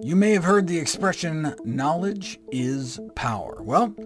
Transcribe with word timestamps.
You 0.00 0.14
may 0.14 0.30
have 0.32 0.44
heard 0.44 0.68
the 0.68 0.78
expression, 0.78 1.54
knowledge 1.64 2.38
is 2.52 3.00
power. 3.16 3.58
Well, 3.60 3.96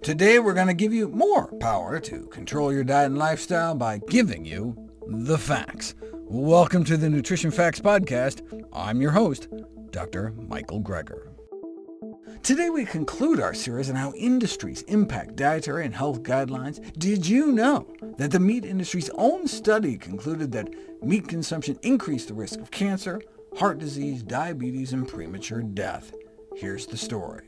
today 0.00 0.38
we're 0.38 0.54
going 0.54 0.68
to 0.68 0.74
give 0.74 0.94
you 0.94 1.08
more 1.08 1.48
power 1.58 2.00
to 2.00 2.26
control 2.28 2.72
your 2.72 2.84
diet 2.84 3.06
and 3.06 3.18
lifestyle 3.18 3.74
by 3.74 3.98
giving 4.08 4.46
you 4.46 4.74
the 5.06 5.36
facts. 5.36 5.94
Welcome 6.24 6.84
to 6.84 6.96
the 6.96 7.10
Nutrition 7.10 7.50
Facts 7.50 7.80
Podcast. 7.80 8.64
I'm 8.72 9.02
your 9.02 9.10
host, 9.10 9.48
Dr. 9.90 10.32
Michael 10.48 10.80
Greger. 10.80 11.28
Today 12.42 12.70
we 12.70 12.86
conclude 12.86 13.38
our 13.38 13.52
series 13.52 13.90
on 13.90 13.96
how 13.96 14.14
industries 14.14 14.82
impact 14.82 15.36
dietary 15.36 15.84
and 15.84 15.94
health 15.94 16.22
guidelines. 16.22 16.98
Did 16.98 17.26
you 17.26 17.52
know 17.52 17.86
that 18.16 18.30
the 18.30 18.40
meat 18.40 18.64
industry's 18.64 19.10
own 19.10 19.46
study 19.46 19.98
concluded 19.98 20.50
that 20.52 20.70
meat 21.02 21.28
consumption 21.28 21.78
increased 21.82 22.28
the 22.28 22.34
risk 22.34 22.58
of 22.58 22.70
cancer, 22.70 23.20
heart 23.56 23.78
disease, 23.78 24.22
diabetes, 24.22 24.92
and 24.92 25.06
premature 25.06 25.62
death. 25.62 26.12
Here's 26.56 26.86
the 26.86 26.96
story. 26.96 27.44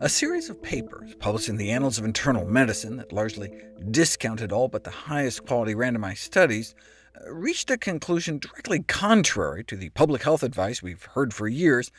A 0.00 0.08
series 0.08 0.48
of 0.48 0.62
papers 0.62 1.14
published 1.14 1.48
in 1.48 1.56
the 1.56 1.70
Annals 1.70 1.98
of 1.98 2.04
Internal 2.04 2.46
Medicine 2.46 2.96
that 2.96 3.12
largely 3.12 3.50
discounted 3.90 4.52
all 4.52 4.68
but 4.68 4.84
the 4.84 4.90
highest 4.90 5.46
quality 5.46 5.74
randomized 5.74 6.18
studies 6.18 6.74
uh, 7.16 7.32
reached 7.32 7.70
a 7.70 7.78
conclusion 7.78 8.38
directly 8.38 8.82
contrary 8.82 9.64
to 9.64 9.76
the 9.76 9.88
public 9.90 10.22
health 10.22 10.42
advice 10.42 10.82
we've 10.82 11.04
heard 11.14 11.34
for 11.34 11.48
years. 11.48 11.90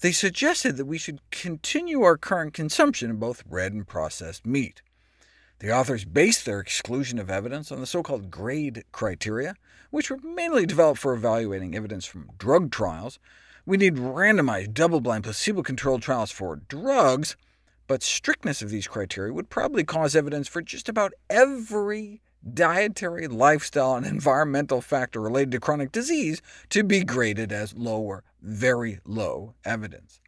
They 0.00 0.12
suggested 0.12 0.76
that 0.76 0.86
we 0.86 0.98
should 0.98 1.20
continue 1.30 2.02
our 2.02 2.16
current 2.16 2.54
consumption 2.54 3.10
of 3.10 3.20
both 3.20 3.42
red 3.48 3.72
and 3.72 3.86
processed 3.86 4.46
meat. 4.46 4.82
The 5.60 5.72
authors 5.72 6.04
based 6.04 6.44
their 6.44 6.60
exclusion 6.60 7.18
of 7.18 7.28
evidence 7.28 7.72
on 7.72 7.80
the 7.80 7.86
so-called 7.86 8.30
GRADE 8.30 8.84
criteria, 8.92 9.56
which 9.90 10.08
were 10.08 10.18
mainly 10.18 10.66
developed 10.66 11.00
for 11.00 11.12
evaluating 11.12 11.74
evidence 11.74 12.06
from 12.06 12.30
drug 12.38 12.70
trials. 12.70 13.18
We 13.66 13.76
need 13.76 13.96
randomized, 13.96 14.72
double-blind, 14.72 15.24
placebo-controlled 15.24 16.02
trials 16.02 16.30
for 16.30 16.56
drugs, 16.68 17.36
but 17.88 18.04
strictness 18.04 18.62
of 18.62 18.70
these 18.70 18.86
criteria 18.86 19.32
would 19.32 19.50
probably 19.50 19.82
cause 19.82 20.14
evidence 20.14 20.46
for 20.46 20.62
just 20.62 20.88
about 20.88 21.12
every 21.28 22.22
dietary, 22.54 23.26
lifestyle, 23.26 23.96
and 23.96 24.06
environmental 24.06 24.80
factor 24.80 25.20
related 25.20 25.50
to 25.50 25.60
chronic 25.60 25.90
disease 25.90 26.40
to 26.70 26.84
be 26.84 27.02
graded 27.02 27.50
as 27.50 27.74
low 27.74 28.00
or 28.00 28.22
very 28.40 29.00
low 29.04 29.54
evidence. 29.64 30.20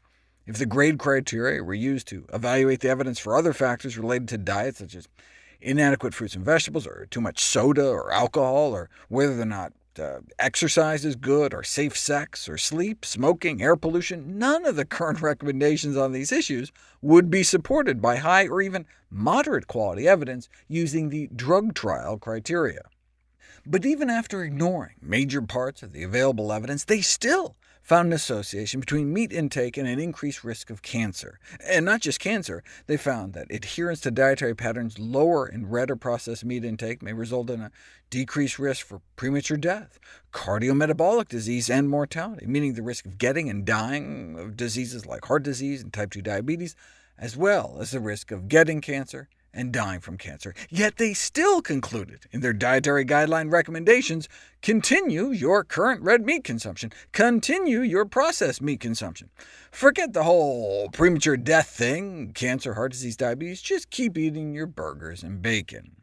If 0.50 0.58
the 0.58 0.66
grade 0.66 0.98
criteria 0.98 1.62
were 1.62 1.74
used 1.74 2.08
to 2.08 2.24
evaluate 2.32 2.80
the 2.80 2.88
evidence 2.88 3.20
for 3.20 3.36
other 3.36 3.52
factors 3.52 3.96
related 3.96 4.26
to 4.30 4.38
diet, 4.38 4.78
such 4.78 4.96
as 4.96 5.06
inadequate 5.60 6.12
fruits 6.12 6.34
and 6.34 6.44
vegetables, 6.44 6.88
or 6.88 7.06
too 7.08 7.20
much 7.20 7.38
soda 7.38 7.88
or 7.88 8.12
alcohol, 8.12 8.74
or 8.74 8.90
whether 9.06 9.40
or 9.40 9.44
not 9.44 9.72
uh, 9.96 10.18
exercise 10.40 11.04
is 11.04 11.14
good, 11.14 11.54
or 11.54 11.62
safe 11.62 11.96
sex, 11.96 12.48
or 12.48 12.58
sleep, 12.58 13.04
smoking, 13.04 13.62
air 13.62 13.76
pollution, 13.76 14.40
none 14.40 14.66
of 14.66 14.74
the 14.74 14.84
current 14.84 15.20
recommendations 15.22 15.96
on 15.96 16.10
these 16.10 16.32
issues 16.32 16.72
would 17.00 17.30
be 17.30 17.44
supported 17.44 18.02
by 18.02 18.16
high 18.16 18.48
or 18.48 18.60
even 18.60 18.86
moderate 19.08 19.68
quality 19.68 20.08
evidence 20.08 20.48
using 20.66 21.10
the 21.10 21.28
drug 21.28 21.74
trial 21.74 22.18
criteria. 22.18 22.82
But 23.64 23.86
even 23.86 24.10
after 24.10 24.42
ignoring 24.42 24.96
major 25.00 25.42
parts 25.42 25.84
of 25.84 25.92
the 25.92 26.02
available 26.02 26.52
evidence, 26.52 26.82
they 26.82 27.02
still 27.02 27.54
found 27.91 28.06
an 28.06 28.12
association 28.12 28.78
between 28.78 29.12
meat 29.12 29.33
intake 29.33 29.77
and 29.77 29.88
an 29.88 29.98
increased 29.98 30.44
risk 30.44 30.70
of 30.70 30.80
cancer. 30.80 31.41
And 31.66 31.84
not 31.84 32.00
just 32.00 32.20
cancer, 32.20 32.62
they 32.86 32.97
found 32.97 33.32
that 33.32 33.50
adherence 33.50 33.98
to 34.02 34.12
dietary 34.12 34.55
patterns 34.55 35.00
lower 35.00 35.44
in 35.44 35.69
red 35.69 35.91
or 35.91 35.97
processed 35.97 36.44
meat 36.44 36.64
intake 36.64 37.02
may 37.02 37.12
result 37.12 37.50
in 37.50 37.60
a 37.60 37.72
decreased 38.08 38.60
risk 38.60 38.86
for 38.86 39.00
premature 39.16 39.56
death, 39.56 39.98
cardiometabolic 40.32 41.27
disease, 41.27 41.69
and 41.69 41.91
mortality, 41.91 42.47
meaning 42.47 42.74
the 42.74 42.82
risk 42.82 43.06
of 43.06 43.19
getting 43.19 43.50
and 43.50 43.64
dying 43.64 44.38
of 44.38 44.56
diseases 44.56 45.04
like 45.04 45.25
heart 45.25 45.42
disease 45.42 45.82
and 45.82 45.92
type 45.92 46.12
2 46.12 46.22
diabetes, 46.22 46.77
as 47.19 47.36
well 47.36 47.78
as 47.80 47.91
the 47.91 47.98
risk 47.98 48.30
of 48.30 48.47
getting 48.47 48.80
cancer 48.80 49.28
and 49.52 49.72
dying 49.72 50.00
from 50.00 50.16
cancer. 50.16 50.54
Yet 50.68 50.96
they 50.96 51.14
still 51.14 51.60
concluded 51.60 52.26
in 52.30 52.41
their 52.41 52.52
dietary 52.52 53.04
guideline 53.04 53.50
recommendations, 53.50 54.28
continue 54.62 55.30
your 55.30 55.64
current 55.64 56.02
red 56.02 56.25
meat 56.25 56.44
consumption, 56.44 56.92
continue 57.12 57.80
your 57.80 58.04
processed 58.04 58.62
meat 58.62 58.80
consumption. 58.80 59.30
Forget 59.70 60.12
the 60.12 60.25
whole 60.25 60.88
premature 60.91 61.36
death 61.36 61.69
thing, 61.69 62.32
cancer, 62.34 62.75
heart 62.75 62.92
disease, 62.92 63.16
diabetes, 63.16 63.62
just 63.62 63.91
keep 63.91 64.16
eating 64.16 64.54
your 64.54 64.66
burgers 64.66 65.22
and 65.22 65.42
bacon. 65.42 65.96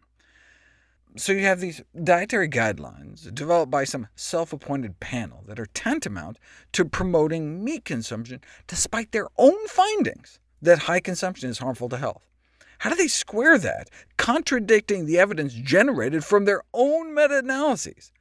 So 1.15 1.31
you 1.31 1.45
have 1.45 1.59
these 1.59 1.81
dietary 2.03 2.47
guidelines 2.47 3.33
developed 3.33 3.71
by 3.71 3.85
some 3.85 4.07
self-appointed 4.15 4.99
panel 4.99 5.43
that 5.47 5.59
are 5.59 5.65
tantamount 5.65 6.37
to 6.73 6.85
promoting 6.85 7.63
meat 7.63 7.85
consumption 7.85 8.41
despite 8.67 9.11
their 9.11 9.27
own 9.35 9.67
findings 9.67 10.39
that 10.61 10.79
high 10.79 10.99
consumption 10.99 11.49
is 11.49 11.57
harmful 11.57 11.89
to 11.89 11.97
health. 11.97 12.27
How 12.79 12.89
do 12.89 12.95
they 12.95 13.07
square 13.07 13.57
that, 13.57 13.89
contradicting 14.17 15.05
the 15.05 15.19
evidence 15.19 15.53
generated 15.53 16.23
from 16.23 16.45
their 16.45 16.63
own 16.73 17.13
meta-analyses? 17.13 18.11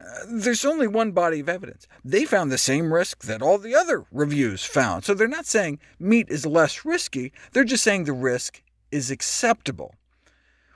Uh, 0.00 0.04
there's 0.28 0.64
only 0.64 0.86
one 0.86 1.10
body 1.10 1.40
of 1.40 1.48
evidence. 1.48 1.86
They 2.04 2.24
found 2.24 2.52
the 2.52 2.58
same 2.58 2.94
risk 2.94 3.24
that 3.24 3.42
all 3.42 3.58
the 3.58 3.74
other 3.74 4.04
reviews 4.12 4.64
found, 4.64 5.04
so 5.04 5.12
they're 5.12 5.26
not 5.26 5.46
saying 5.46 5.80
meat 5.98 6.28
is 6.28 6.46
less 6.46 6.84
risky, 6.84 7.32
they're 7.52 7.64
just 7.64 7.84
saying 7.84 8.04
the 8.04 8.12
risk 8.12 8.62
is 8.92 9.10
acceptable. 9.10 9.94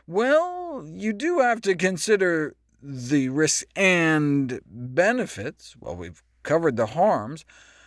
Well, 0.06 0.84
you 0.86 1.12
do 1.12 1.38
have 1.38 1.60
to 1.62 1.76
consider 1.76 2.56
the 2.82 3.28
risks 3.28 3.64
and 3.76 4.60
benefits. 4.66 5.76
Well, 5.78 5.94
we've 5.94 6.22
covered 6.42 6.76
the 6.76 6.86
harms. 6.86 7.44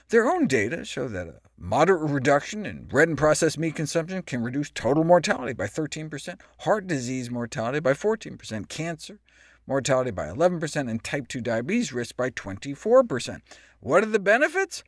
Their 0.09 0.29
own 0.29 0.47
data 0.47 0.85
show 0.85 1.07
that 1.07 1.27
a 1.27 1.41
moderate 1.57 2.11
reduction 2.11 2.65
in 2.65 2.87
red 2.91 3.07
and 3.07 3.17
processed 3.17 3.57
meat 3.57 3.75
consumption 3.75 4.21
can 4.21 4.43
reduce 4.43 4.69
total 4.69 5.03
mortality 5.03 5.53
by 5.53 5.65
13%, 5.65 6.39
heart 6.59 6.85
disease 6.85 7.31
mortality 7.31 7.79
by 7.79 7.93
14%, 7.93 8.69
cancer 8.69 9.19
mortality 9.65 10.11
by 10.11 10.27
11%, 10.27 10.89
and 10.89 11.03
type 11.03 11.27
2 11.27 11.41
diabetes 11.41 11.91
risk 11.91 12.15
by 12.15 12.29
24%. 12.29 13.41
What 13.79 14.03
are 14.03 14.07
the 14.07 14.19
benefits? 14.19 14.83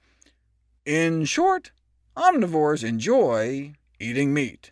In 0.85 1.25
short, 1.25 1.71
omnivores 2.15 2.83
enjoy 2.83 3.73
eating 3.99 4.33
meat. 4.35 4.69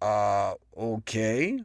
Uh, 0.00 0.54
OK. 0.76 1.60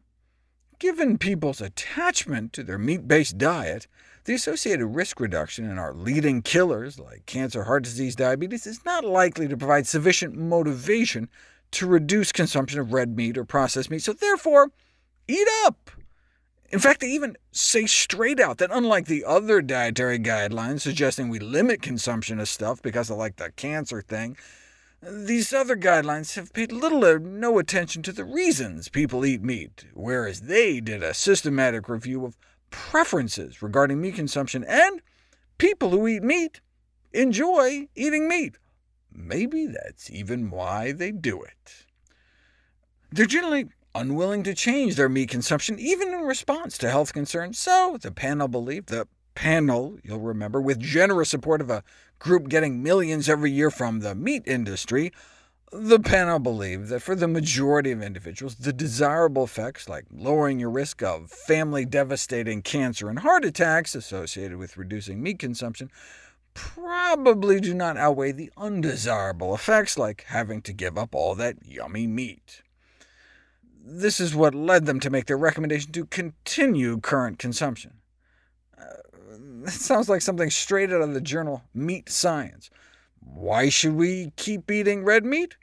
Given 0.80 1.18
people's 1.18 1.62
attachment 1.62 2.54
to 2.54 2.64
their 2.64 2.78
meat-based 2.78 3.38
diet, 3.38 3.88
the 4.28 4.36
associated 4.36 4.86
risk 4.88 5.22
reduction 5.22 5.70
in 5.70 5.80
our 5.80 5.94
leading 5.94 6.42
killers, 6.42 7.00
like 7.00 7.26
cancer, 7.26 7.64
heart 7.64 7.84
disease, 7.84 8.14
diabetes, 8.14 8.68
is 8.68 8.84
not 8.84 9.06
likely 9.06 9.48
to 9.48 9.56
provide 9.56 9.88
sufficient 9.88 10.36
motivation 10.36 11.30
to 11.72 11.88
reduce 11.88 12.34
consumption 12.34 12.80
of 12.80 12.92
red 12.92 13.16
meat 13.16 13.38
or 13.38 13.46
processed 13.46 13.90
meat, 13.90 14.04
so 14.04 14.12
therefore, 14.12 14.72
eat 15.30 15.48
up! 15.64 15.90
In 16.70 16.80
fact, 16.80 17.00
they 17.00 17.08
even 17.08 17.38
say 17.54 17.86
straight 17.86 18.42
out 18.42 18.58
that 18.58 18.70
unlike 18.70 19.06
the 19.06 19.24
other 19.24 19.62
dietary 19.62 20.20
guidelines 20.20 20.82
suggesting 20.82 21.30
we 21.30 21.40
limit 21.40 21.82
consumption 21.82 22.38
of 22.42 22.50
stuff 22.50 22.82
because 22.82 23.10
of 23.10 23.18
like 23.18 23.38
the 23.38 23.52
cancer 23.52 24.02
thing, 24.02 24.36
these 25.02 25.54
other 25.54 25.78
guidelines 25.78 26.36
have 26.36 26.52
paid 26.52 26.74
little 26.74 27.06
or 27.06 27.18
no 27.18 27.60
attention 27.60 28.04
to 28.04 28.12
the 28.12 28.26
reasons 28.26 28.90
people 28.90 29.26
eat 29.26 29.42
meat, 29.42 29.86
whereas 29.94 30.42
they 30.42 30.82
did 30.82 31.02
a 31.02 31.14
systematic 31.14 31.88
review 31.88 32.26
of 32.26 32.36
preferences 32.70 33.62
regarding 33.62 34.02
meat 34.02 34.16
consumption, 34.16 34.64
and 34.64 35.02
people 35.58 35.90
who 35.90 36.08
eat 36.08 36.24
meat 36.24 36.62
enjoy 37.14 37.88
eating 37.96 38.28
meat. 38.28 38.58
Maybe 39.12 39.66
that's 39.66 40.12
even 40.12 40.50
why 40.50 40.92
they 40.92 41.12
do 41.12 41.42
it. 41.42 41.86
They're 43.12 43.26
generally 43.26 43.70
unwilling 43.96 44.44
to 44.44 44.54
change 44.54 44.96
their 44.96 45.10
meat 45.10 45.30
consumption, 45.30 45.80
even 45.80 46.10
in 46.10 46.22
response 46.22 46.78
to 46.78 46.90
health 46.90 47.14
concerns, 47.14 47.58
so 47.58 47.98
the 48.00 48.12
panel 48.12 48.48
believed, 48.48 48.90
the 48.90 49.08
panel, 49.34 49.98
you'll 50.04 50.20
remember, 50.20 50.62
with 50.62 50.80
generous 50.80 51.30
support 51.30 51.62
of 51.62 51.70
a 51.70 51.84
group 52.20 52.50
getting 52.50 52.84
millions 52.84 53.30
every 53.30 53.52
year 53.52 53.72
from 53.72 54.00
the 54.00 54.14
meat 54.14 54.44
industry, 54.46 55.12
the 55.72 56.00
panel 56.00 56.40
believed 56.40 56.88
that 56.90 57.02
for 57.02 57.16
the 57.16 57.28
majority 57.28 57.92
of 57.92 58.02
individuals, 58.02 58.56
the 58.56 58.72
desirable 58.72 59.44
effects, 59.44 59.90
like 59.90 60.06
lowering 60.12 60.60
your 60.60 60.70
risk 60.70 61.04
of 61.04 61.30
family-devastating 61.30 62.62
cancer 62.62 63.10
and 63.10 63.20
heart 63.20 63.44
attacks 63.44 63.94
associated 63.94 64.58
with 64.58 64.78
reducing 64.78 65.22
meat 65.22 65.40
consumption, 65.40 65.92
probably 66.54 67.60
do 67.60 67.74
not 67.74 67.98
outweigh 67.98 68.32
the 68.32 68.52
undesirable 68.56 69.54
effects, 69.54 69.98
like 69.98 70.24
having 70.30 70.62
to 70.62 70.74
give 70.74 70.98
up 70.98 71.14
all 71.14 71.36
that 71.36 71.58
yummy 71.66 72.08
meat. 72.08 72.62
This 73.84 74.20
is 74.20 74.34
what 74.34 74.56
led 74.56 74.86
them 74.86 75.00
to 75.02 75.10
make 75.10 75.26
their 75.26 75.38
recommendation 75.38 75.92
to 75.92 76.06
continue 76.06 77.00
current 77.00 77.40
consumption. 77.40 77.96
Uh, 78.78 78.86
that 79.64 79.72
sounds 79.72 80.08
like 80.08 80.22
something 80.22 80.50
straight 80.50 80.92
out 80.92 81.02
of 81.02 81.14
the 81.14 81.22
journal 81.22 81.64
Meat 81.74 82.10
Science. 82.10 82.70
Why 83.34 83.70
should 83.70 83.96
we 83.96 84.32
keep 84.36 84.70
eating 84.72 85.04
red 85.04 85.26
meat? 85.26 85.56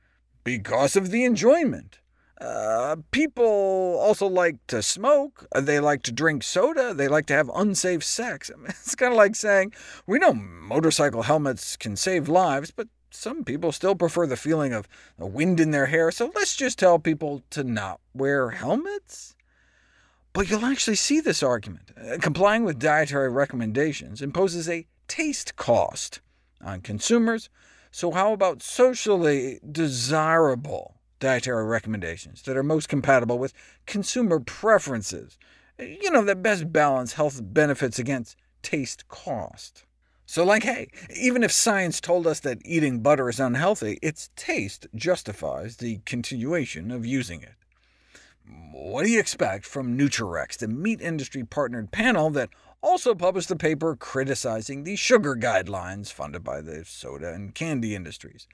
Because 0.43 0.97
of 0.97 1.11
the 1.11 1.25
enjoyment. 1.25 1.99
Uh, 2.41 2.97
people 3.11 3.99
also 4.01 4.27
like 4.27 4.57
to 4.67 4.83
smoke, 4.83 5.47
uh, 5.55 5.61
they 5.61 5.81
like 5.81 6.03
to 6.03 6.13
drink 6.13 6.43
soda, 6.43 6.93
they 6.93 7.09
like 7.09 7.27
to 7.27 7.33
have 7.33 7.51
unsafe 7.55 8.03
sex. 8.03 8.51
I 8.55 8.59
mean, 8.59 8.67
it's 8.69 8.95
kind 8.95 9.13
of 9.13 9.17
like 9.17 9.37
saying, 9.37 9.73
we 10.07 10.19
know 10.19 10.35
motorcycle 10.35 11.23
helmets 11.23 11.77
can 11.77 11.97
save 11.97 12.29
lives, 12.29 12.71
but 12.71 12.89
some 13.11 13.45
people 13.45 13.71
still 13.73 13.95
prefer 13.95 14.27
the 14.27 14.37
feeling 14.37 14.73
of 14.73 14.89
the 15.17 15.27
wind 15.27 15.61
in 15.61 15.71
their 15.71 15.87
hair, 15.87 16.11
so 16.11 16.33
let's 16.35 16.57
just 16.57 16.79
tell 16.79 16.99
people 16.99 17.43
to 17.51 17.63
not 17.63 18.01
wear 18.13 18.51
helmets? 18.51 19.37
But 20.33 20.51
you'll 20.51 20.65
actually 20.67 20.97
see 20.97 21.21
this 21.21 21.43
argument. 21.43 21.93
Uh, 21.97 22.19
complying 22.21 22.65
with 22.65 22.81
dietary 22.81 23.31
recommendations 23.31 24.21
imposes 24.21 24.69
a 24.69 24.87
taste 25.07 25.55
cost 25.55 26.21
on 26.65 26.81
consumers, 26.81 27.51
so 27.91 28.11
how 28.11 28.33
about 28.33 28.63
socially 28.63 29.61
desirable 29.71 30.97
dietary 31.21 31.65
recommendations 31.65 32.43
that 32.43 32.57
are 32.57 32.63
most 32.63 32.89
compatible 32.89 33.39
with 33.39 33.53
consumer 33.87 34.41
preferences? 34.41 35.39
You 35.79 36.11
know, 36.11 36.25
that 36.25 36.43
best 36.43 36.73
balance 36.73 37.15
health 37.15 37.41
benefits 37.43 37.99
against 37.99 38.37
taste 38.63 39.07
cost. 39.09 39.85
So 40.27 40.45
like, 40.45 40.63
hey, 40.63 40.89
even 41.15 41.43
if 41.43 41.53
science 41.53 42.01
told 42.01 42.27
us 42.27 42.41
that 42.41 42.63
eating 42.65 43.01
butter 43.01 43.29
is 43.29 43.39
unhealthy, 43.39 43.99
its 44.01 44.31
taste 44.37 44.87
justifies 44.95 45.77
the 45.77 46.01
continuation 46.07 46.91
of 46.91 47.05
using 47.05 47.43
it. 47.43 47.55
What 48.73 49.05
do 49.05 49.11
you 49.11 49.21
expect 49.21 49.67
from 49.67 49.97
NutriRECS, 49.97 50.59
the 50.59 50.69
meat 50.69 51.01
industry-partnered 51.01 51.93
panel 51.93 52.31
that 52.31 52.51
also 52.85 53.15
published 53.15 53.51
a 53.51 53.57
paper 53.57 53.97
criticizing 53.97 54.85
the 54.85 54.95
sugar 54.95 55.35
guidelines 55.35 56.13
funded 56.13 56.45
by 56.45 56.61
the 56.61 56.85
soda 56.85 57.33
and 57.33 57.55
candy 57.55 57.95
industries? 57.95 58.47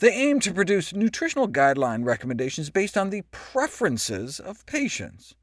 They 0.00 0.12
aim 0.12 0.40
to 0.40 0.54
produce 0.54 0.94
nutritional 0.94 1.48
guideline 1.48 2.04
recommendations 2.04 2.70
based 2.70 2.96
on 2.96 3.10
the 3.10 3.22
preferences 3.30 4.40
of 4.40 4.64
patients. 4.66 5.34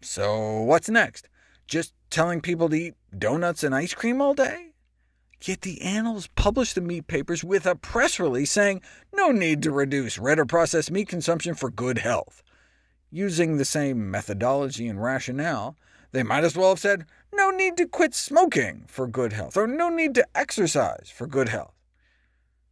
So 0.00 0.62
what's 0.62 0.88
next? 0.88 1.28
Just 1.66 1.92
telling 2.10 2.40
people 2.40 2.68
to 2.70 2.76
eat 2.76 2.94
donuts 3.16 3.62
and 3.62 3.74
ice 3.74 3.94
cream 3.94 4.20
all 4.20 4.34
day? 4.34 4.72
Yet 5.42 5.62
the 5.62 5.80
Annals 5.80 6.28
published 6.34 6.74
the 6.74 6.80
meat 6.80 7.06
papers 7.06 7.44
with 7.44 7.66
a 7.66 7.76
press 7.76 8.18
release 8.18 8.52
saying 8.52 8.82
no 9.14 9.30
need 9.30 9.62
to 9.62 9.70
reduce 9.70 10.18
red 10.18 10.38
or 10.38 10.44
processed 10.44 10.90
meat 10.90 11.08
consumption 11.08 11.54
for 11.54 11.70
good 11.70 11.98
health. 11.98 12.42
Using 13.10 13.56
the 13.56 13.64
same 13.64 14.10
methodology 14.10 14.86
and 14.86 15.02
rationale, 15.02 15.76
they 16.12 16.22
might 16.22 16.44
as 16.44 16.56
well 16.56 16.70
have 16.70 16.78
said 16.78 17.06
no 17.32 17.50
need 17.50 17.76
to 17.76 17.86
quit 17.86 18.14
smoking 18.14 18.84
for 18.86 19.06
good 19.06 19.32
health, 19.32 19.56
or 19.56 19.66
no 19.66 19.88
need 19.88 20.14
to 20.14 20.26
exercise 20.34 21.10
for 21.14 21.26
good 21.26 21.48
health. 21.48 21.74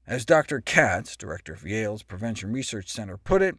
As 0.06 0.24
Dr. 0.24 0.60
Katz, 0.60 1.16
director 1.16 1.52
of 1.52 1.66
Yale's 1.66 2.02
Prevention 2.02 2.52
Research 2.52 2.88
Center, 2.88 3.16
put 3.18 3.42
it, 3.42 3.56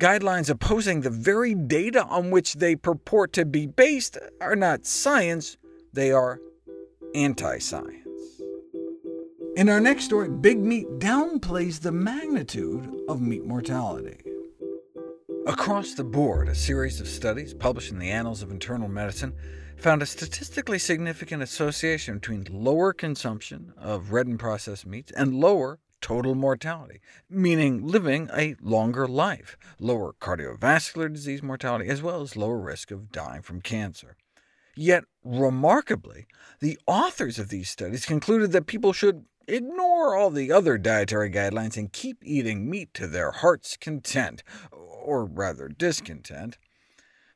guidelines 0.00 0.50
opposing 0.50 1.00
the 1.00 1.10
very 1.10 1.54
data 1.54 2.04
on 2.04 2.30
which 2.30 2.54
they 2.54 2.74
purport 2.74 3.32
to 3.34 3.44
be 3.44 3.66
based 3.66 4.18
are 4.40 4.56
not 4.56 4.86
science, 4.86 5.56
they 5.92 6.10
are 6.10 6.40
anti-science. 7.14 8.02
In 9.54 9.68
our 9.68 9.80
next 9.80 10.04
story, 10.04 10.28
Big 10.28 10.58
Meat 10.58 10.86
downplays 10.98 11.80
the 11.80 11.92
magnitude 11.92 12.90
of 13.06 13.20
meat 13.20 13.44
mortality. 13.44 14.16
Across 15.46 15.94
the 15.94 16.04
board, 16.04 16.48
a 16.48 16.54
series 16.54 17.00
of 17.00 17.06
studies 17.06 17.52
published 17.52 17.92
in 17.92 17.98
the 17.98 18.10
Annals 18.10 18.42
of 18.42 18.50
Internal 18.50 18.88
Medicine 18.88 19.34
found 19.82 20.00
a 20.00 20.06
statistically 20.06 20.78
significant 20.78 21.42
association 21.42 22.14
between 22.14 22.46
lower 22.48 22.92
consumption 22.92 23.72
of 23.76 24.12
red 24.12 24.28
and 24.28 24.38
processed 24.38 24.86
meats 24.86 25.10
and 25.10 25.34
lower 25.34 25.80
total 26.00 26.36
mortality, 26.36 27.00
meaning 27.28 27.84
living 27.84 28.30
a 28.32 28.54
longer 28.62 29.08
life, 29.08 29.56
lower 29.80 30.12
cardiovascular 30.20 31.12
disease 31.12 31.42
mortality, 31.42 31.88
as 31.88 32.00
well 32.00 32.22
as 32.22 32.36
lower 32.36 32.60
risk 32.60 32.92
of 32.92 33.10
dying 33.10 33.42
from 33.42 33.60
cancer. 33.60 34.16
Yet, 34.76 35.02
remarkably, 35.24 36.26
the 36.60 36.78
authors 36.86 37.40
of 37.40 37.48
these 37.48 37.68
studies 37.68 38.06
concluded 38.06 38.52
that 38.52 38.66
people 38.66 38.92
should 38.92 39.24
Ignore 39.48 40.16
all 40.16 40.30
the 40.30 40.52
other 40.52 40.78
dietary 40.78 41.28
guidelines 41.28 41.76
and 41.76 41.92
keep 41.92 42.18
eating 42.22 42.70
meat 42.70 42.94
to 42.94 43.08
their 43.08 43.32
heart's 43.32 43.76
content, 43.76 44.44
or 44.70 45.24
rather 45.24 45.68
discontent. 45.68 46.58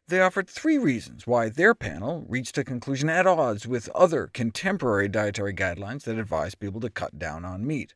They 0.08 0.20
offered 0.20 0.48
three 0.48 0.78
reasons 0.78 1.26
why 1.26 1.48
their 1.48 1.74
panel 1.74 2.24
reached 2.28 2.56
a 2.58 2.64
conclusion 2.64 3.08
at 3.08 3.26
odds 3.26 3.66
with 3.66 3.88
other 3.88 4.28
contemporary 4.32 5.08
dietary 5.08 5.52
guidelines 5.52 6.04
that 6.04 6.16
advise 6.16 6.54
people 6.54 6.80
to 6.82 6.90
cut 6.90 7.18
down 7.18 7.44
on 7.44 7.66
meat. 7.66 7.94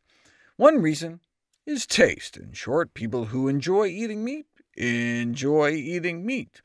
One 0.56 0.82
reason 0.82 1.20
is 1.66 1.86
taste. 1.86 2.36
In 2.36 2.52
short, 2.52 2.94
people 2.94 3.26
who 3.26 3.46
enjoy 3.46 3.86
eating 3.86 4.24
meat 4.24 4.46
enjoy 4.76 5.70
eating 5.70 6.26
meat. 6.26 6.62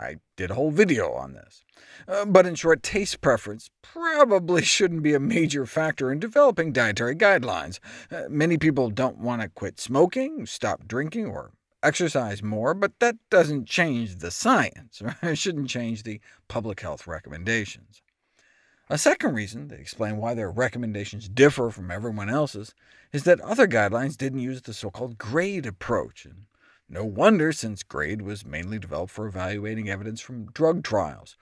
I 0.00 0.16
did 0.36 0.50
a 0.50 0.54
whole 0.54 0.70
video 0.70 1.12
on 1.12 1.34
this. 1.34 1.62
Uh, 2.08 2.24
but 2.24 2.46
in 2.46 2.54
short, 2.54 2.82
taste 2.82 3.20
preference 3.20 3.68
probably 3.82 4.62
shouldn't 4.64 5.02
be 5.02 5.12
a 5.12 5.20
major 5.20 5.66
factor 5.66 6.10
in 6.10 6.20
developing 6.20 6.72
dietary 6.72 7.16
guidelines. 7.16 7.80
Uh, 8.10 8.24
many 8.30 8.56
people 8.56 8.88
don't 8.88 9.18
want 9.18 9.42
to 9.42 9.48
quit 9.48 9.78
smoking, 9.78 10.46
stop 10.46 10.88
drinking, 10.88 11.26
or 11.26 11.52
exercise 11.86 12.42
more, 12.42 12.74
but 12.74 12.98
that 12.98 13.16
doesn't 13.30 13.66
change 13.66 14.16
the 14.16 14.30
science. 14.30 15.00
It 15.22 15.38
shouldn't 15.38 15.68
change 15.68 16.02
the 16.02 16.20
public 16.48 16.80
health 16.80 17.06
recommendations. 17.06 18.02
A 18.88 18.98
second 18.98 19.34
reason 19.34 19.68
they 19.68 19.78
explain 19.78 20.16
why 20.16 20.34
their 20.34 20.50
recommendations 20.50 21.28
differ 21.28 21.70
from 21.70 21.90
everyone 21.90 22.30
else's 22.30 22.74
is 23.12 23.24
that 23.24 23.40
other 23.40 23.66
guidelines 23.66 24.16
didn't 24.16 24.40
use 24.40 24.62
the 24.62 24.74
so-called 24.74 25.18
grade 25.18 25.66
approach, 25.66 26.24
and 26.24 26.46
no 26.88 27.04
wonder, 27.04 27.52
since 27.52 27.82
GRADE 27.82 28.22
was 28.22 28.46
mainly 28.46 28.78
developed 28.78 29.12
for 29.12 29.26
evaluating 29.26 29.88
evidence 29.88 30.20
from 30.20 30.52
drug 30.52 30.84
trials. 30.84 31.36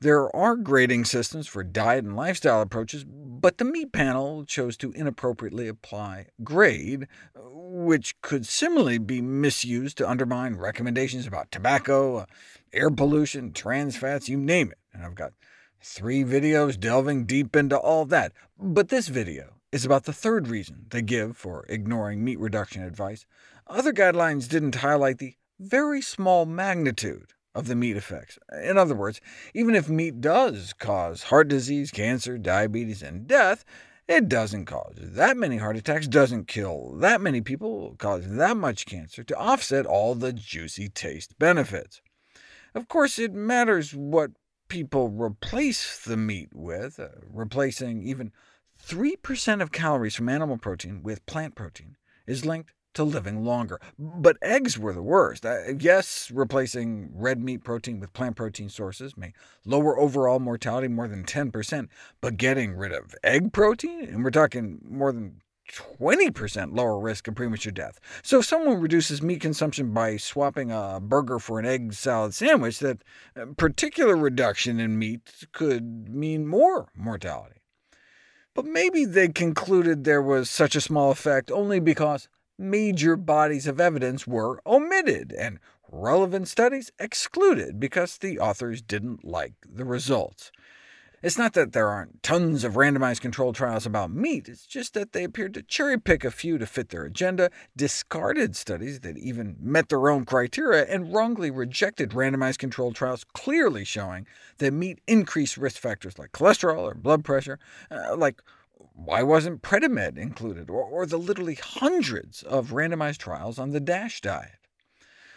There 0.00 0.34
are 0.36 0.56
grading 0.56 1.06
systems 1.06 1.46
for 1.46 1.64
diet 1.64 2.04
and 2.04 2.14
lifestyle 2.14 2.60
approaches, 2.60 3.02
but 3.06 3.56
the 3.56 3.64
meat 3.64 3.92
panel 3.92 4.44
chose 4.44 4.76
to 4.78 4.92
inappropriately 4.92 5.68
apply 5.68 6.26
GRADE, 6.44 7.08
which 7.34 8.20
could 8.20 8.44
similarly 8.44 8.98
be 8.98 9.22
misused 9.22 9.96
to 9.96 10.08
undermine 10.08 10.56
recommendations 10.56 11.26
about 11.26 11.50
tobacco, 11.50 12.26
air 12.74 12.90
pollution, 12.90 13.54
trans 13.54 13.96
fats, 13.96 14.28
you 14.28 14.36
name 14.36 14.70
it. 14.70 14.78
And 14.92 15.02
I've 15.02 15.14
got 15.14 15.32
three 15.80 16.24
videos 16.24 16.78
delving 16.78 17.24
deep 17.24 17.56
into 17.56 17.78
all 17.78 18.04
that. 18.04 18.32
But 18.58 18.90
this 18.90 19.08
video 19.08 19.54
is 19.72 19.86
about 19.86 20.04
the 20.04 20.12
third 20.12 20.48
reason 20.48 20.86
they 20.90 21.00
give 21.00 21.38
for 21.38 21.64
ignoring 21.70 22.22
meat 22.22 22.38
reduction 22.38 22.82
advice, 22.82 23.24
other 23.66 23.94
guidelines 23.94 24.46
didn't 24.46 24.74
highlight 24.76 25.18
the 25.18 25.36
very 25.58 26.02
small 26.02 26.44
magnitude 26.44 27.32
of 27.56 27.66
the 27.66 27.74
meat 27.74 27.96
effects. 27.96 28.38
In 28.62 28.76
other 28.76 28.94
words, 28.94 29.20
even 29.54 29.74
if 29.74 29.88
meat 29.88 30.20
does 30.20 30.74
cause 30.74 31.24
heart 31.24 31.48
disease, 31.48 31.90
cancer, 31.90 32.36
diabetes, 32.36 33.02
and 33.02 33.26
death, 33.26 33.64
it 34.06 34.28
doesn't 34.28 34.66
cause 34.66 34.94
that 35.00 35.36
many 35.36 35.56
heart 35.56 35.76
attacks, 35.76 36.06
doesn't 36.06 36.46
kill 36.46 36.92
that 36.98 37.20
many 37.20 37.40
people, 37.40 37.96
cause 37.98 38.24
that 38.28 38.56
much 38.56 38.84
cancer, 38.86 39.24
to 39.24 39.36
offset 39.36 39.86
all 39.86 40.14
the 40.14 40.32
juicy 40.32 40.88
taste 40.88 41.38
benefits. 41.38 42.02
Of 42.74 42.88
course, 42.88 43.18
it 43.18 43.32
matters 43.32 43.94
what 43.94 44.32
people 44.68 45.08
replace 45.08 45.98
the 46.04 46.16
meat 46.16 46.50
with, 46.52 47.00
uh, 47.00 47.08
replacing 47.32 48.02
even 48.02 48.32
3% 48.86 49.62
of 49.62 49.72
calories 49.72 50.14
from 50.14 50.28
animal 50.28 50.58
protein 50.58 51.02
with 51.02 51.24
plant 51.24 51.54
protein 51.54 51.96
is 52.26 52.44
linked 52.44 52.72
to 52.96 53.04
living 53.04 53.44
longer. 53.44 53.80
But 53.98 54.36
eggs 54.42 54.78
were 54.78 54.92
the 54.92 55.02
worst. 55.02 55.46
Yes, 55.78 56.30
replacing 56.32 57.10
red 57.14 57.42
meat 57.42 57.64
protein 57.64 58.00
with 58.00 58.12
plant 58.12 58.36
protein 58.36 58.68
sources 58.68 59.16
may 59.16 59.32
lower 59.64 59.98
overall 59.98 60.38
mortality 60.38 60.88
more 60.88 61.08
than 61.08 61.24
10%, 61.24 61.88
but 62.20 62.36
getting 62.36 62.74
rid 62.74 62.92
of 62.92 63.14
egg 63.22 63.52
protein, 63.52 64.04
and 64.04 64.24
we're 64.24 64.30
talking 64.30 64.80
more 64.88 65.12
than 65.12 65.40
20% 65.72 66.76
lower 66.76 66.98
risk 66.98 67.28
of 67.28 67.34
premature 67.34 67.72
death. 67.72 67.98
So 68.22 68.38
if 68.38 68.44
someone 68.44 68.80
reduces 68.80 69.22
meat 69.22 69.40
consumption 69.40 69.92
by 69.92 70.16
swapping 70.16 70.70
a 70.70 71.00
burger 71.00 71.38
for 71.38 71.58
an 71.58 71.66
egg 71.66 71.92
salad 71.92 72.34
sandwich, 72.34 72.78
that 72.80 73.02
uh, 73.36 73.46
particular 73.56 74.16
reduction 74.16 74.78
in 74.80 74.98
meat 74.98 75.46
could 75.52 76.08
mean 76.08 76.46
more 76.46 76.88
mortality. 76.94 77.60
But 78.54 78.64
maybe 78.64 79.04
they 79.04 79.28
concluded 79.28 80.04
there 80.04 80.22
was 80.22 80.48
such 80.48 80.76
a 80.76 80.80
small 80.80 81.10
effect 81.10 81.50
only 81.50 81.78
because 81.78 82.28
major 82.58 83.16
bodies 83.16 83.66
of 83.66 83.80
evidence 83.80 84.26
were 84.26 84.60
omitted, 84.66 85.32
and 85.32 85.58
relevant 85.90 86.48
studies 86.48 86.90
excluded 86.98 87.78
because 87.78 88.18
the 88.18 88.38
authors 88.38 88.82
didn't 88.82 89.24
like 89.24 89.54
the 89.68 89.84
results. 89.84 90.50
It's 91.22 91.38
not 91.38 91.54
that 91.54 91.72
there 91.72 91.88
aren't 91.88 92.22
tons 92.22 92.62
of 92.62 92.74
randomized 92.74 93.20
controlled 93.20 93.56
trials 93.56 93.86
about 93.86 94.10
meat, 94.10 94.48
it's 94.48 94.66
just 94.66 94.94
that 94.94 95.12
they 95.12 95.24
appeared 95.24 95.54
to 95.54 95.62
cherry-pick 95.62 96.24
a 96.24 96.30
few 96.30 96.58
to 96.58 96.66
fit 96.66 96.90
their 96.90 97.04
agenda, 97.04 97.50
discarded 97.74 98.54
studies 98.54 99.00
that 99.00 99.16
even 99.16 99.56
met 99.58 99.88
their 99.88 100.08
own 100.08 100.24
criteria, 100.24 100.84
and 100.84 101.14
wrongly 101.14 101.50
rejected 101.50 102.10
randomized 102.10 102.58
controlled 102.58 102.94
trials 102.94 103.24
clearly 103.32 103.84
showing 103.84 104.26
that 104.58 104.72
meat 104.72 105.00
increased 105.06 105.56
risk 105.56 105.80
factors 105.80 106.18
like 106.18 106.32
cholesterol 106.32 106.82
or 106.82 106.94
blood 106.94 107.24
pressure, 107.24 107.58
uh, 107.90 108.14
like 108.14 108.42
why 108.96 109.22
wasn't 109.22 109.60
Predimed 109.60 110.16
included, 110.16 110.70
or, 110.70 110.82
or 110.82 111.04
the 111.04 111.18
literally 111.18 111.54
hundreds 111.54 112.42
of 112.42 112.70
randomized 112.70 113.18
trials 113.18 113.58
on 113.58 113.70
the 113.70 113.80
DASH 113.80 114.22
diet? 114.22 114.66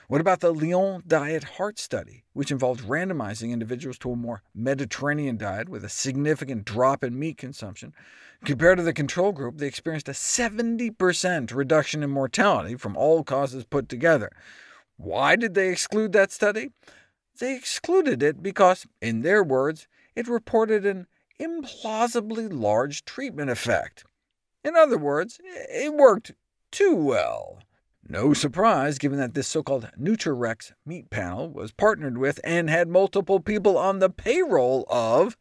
What 0.08 0.22
about 0.22 0.39
the 0.39 0.54
Lyon 0.54 1.04
Diet 1.06 1.44
Heart 1.44 1.78
Study, 1.78 2.24
which 2.34 2.51
involved 2.51 2.86
randomizing 2.86 3.51
individuals 3.51 4.00
to 4.00 4.12
a 4.12 4.16
more 4.16 4.42
Mediterranean 4.56 5.38
diet 5.38 5.70
with 5.70 5.84
a 5.84 5.89
significant 5.89 6.66
drop 6.66 7.04
in 7.04 7.20
meat 7.20 7.38
consumption? 7.38 7.94
Compared 8.46 8.78
to 8.78 8.84
the 8.84 8.94
control 8.94 9.34
group, 9.34 9.58
they 9.58 9.68
experienced 9.68 10.08
a 10.08 10.13
70% 10.13 11.54
reduction 11.54 12.01
in 12.01 12.10
mortality 12.10 12.75
from 12.75 12.96
all 12.96 13.24
causes 13.24 13.66
put 13.66 13.89
together. 13.89 14.32
Why 14.96 15.36
did 15.36 15.54
they 15.54 15.70
exclude 15.70 16.13
that 16.13 16.32
study? 16.32 16.72
They 17.39 17.56
excluded 17.56 18.24
it 18.24 18.42
because, 18.42 18.88
in 19.01 19.22
their 19.22 19.44
words, 19.44 19.88
it 20.16 20.28
reported 20.28 20.86
an 20.86 21.08
implausibly 21.39 22.50
large 22.51 23.05
treatment 23.05 23.50
effect. 23.50 24.03
In 24.63 24.75
other 24.75 24.98
words, 24.98 25.39
it 25.43 25.93
worked 25.93 26.34
too 26.72 26.96
well. 26.96 27.60
No 28.08 28.34
surprise, 28.34 28.98
given 28.98 29.19
that 29.19 29.36
this 29.36 29.48
so-called 29.48 29.89
NutriRECS 30.00 30.74
meat 30.86 31.10
panel 31.10 31.50
was 31.50 31.72
partnered 31.72 32.17
with 32.17 32.39
and 32.43 32.69
had 32.69 32.88
multiple 32.88 33.39
people 33.39 33.77
on 33.77 34.00
the 34.00 34.10
payroll 34.10 34.86
of 34.89 35.38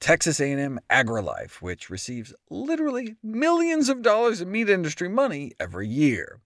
Texas 0.00 0.38
A&M 0.38 0.78
AgriLife, 0.90 1.62
which 1.62 1.90
receives 1.90 2.34
literally 2.50 3.16
millions 3.22 3.88
of 3.88 4.02
dollars 4.02 4.40
in 4.40 4.50
meat 4.50 4.68
industry 4.68 5.08
money 5.08 5.52
every 5.58 5.88
year. 5.88 6.40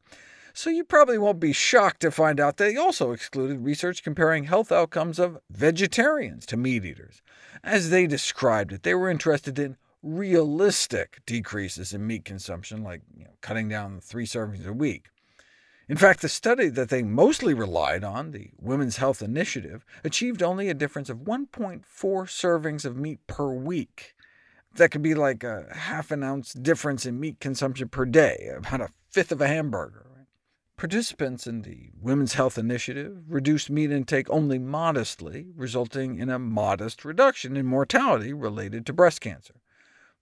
So 0.58 0.70
you 0.70 0.82
probably 0.82 1.18
won't 1.18 1.38
be 1.38 1.52
shocked 1.52 2.00
to 2.00 2.10
find 2.10 2.40
out 2.40 2.56
they 2.56 2.74
also 2.74 3.12
excluded 3.12 3.64
research 3.64 4.02
comparing 4.02 4.42
health 4.42 4.72
outcomes 4.72 5.20
of 5.20 5.38
vegetarians 5.48 6.44
to 6.46 6.56
meat 6.56 6.84
eaters. 6.84 7.22
As 7.62 7.90
they 7.90 8.08
described 8.08 8.72
it, 8.72 8.82
they 8.82 8.96
were 8.96 9.08
interested 9.08 9.56
in 9.56 9.76
realistic 10.02 11.20
decreases 11.26 11.94
in 11.94 12.08
meat 12.08 12.24
consumption, 12.24 12.82
like 12.82 13.02
you 13.16 13.22
know, 13.22 13.30
cutting 13.40 13.68
down 13.68 14.00
three 14.00 14.26
servings 14.26 14.66
a 14.66 14.72
week. 14.72 15.10
In 15.88 15.96
fact, 15.96 16.22
the 16.22 16.28
study 16.28 16.70
that 16.70 16.88
they 16.88 17.04
mostly 17.04 17.54
relied 17.54 18.02
on, 18.02 18.32
the 18.32 18.50
Women's 18.60 18.96
Health 18.96 19.22
Initiative, 19.22 19.84
achieved 20.02 20.42
only 20.42 20.68
a 20.68 20.74
difference 20.74 21.08
of 21.08 21.18
1.4 21.18 21.82
servings 21.84 22.84
of 22.84 22.96
meat 22.96 23.24
per 23.28 23.52
week. 23.52 24.16
That 24.74 24.90
could 24.90 25.02
be 25.02 25.14
like 25.14 25.44
a 25.44 25.68
half 25.72 26.10
an 26.10 26.24
ounce 26.24 26.52
difference 26.52 27.06
in 27.06 27.20
meat 27.20 27.38
consumption 27.38 27.88
per 27.88 28.04
day, 28.04 28.50
about 28.56 28.80
a 28.80 28.88
fifth 29.08 29.30
of 29.30 29.40
a 29.40 29.46
hamburger. 29.46 30.07
Participants 30.78 31.48
in 31.48 31.62
the 31.62 31.90
Women's 32.00 32.34
Health 32.34 32.56
Initiative 32.56 33.24
reduced 33.26 33.68
meat 33.68 33.90
intake 33.90 34.30
only 34.30 34.60
modestly, 34.60 35.48
resulting 35.56 36.20
in 36.20 36.30
a 36.30 36.38
modest 36.38 37.04
reduction 37.04 37.56
in 37.56 37.66
mortality 37.66 38.32
related 38.32 38.86
to 38.86 38.92
breast 38.92 39.20
cancer. 39.20 39.54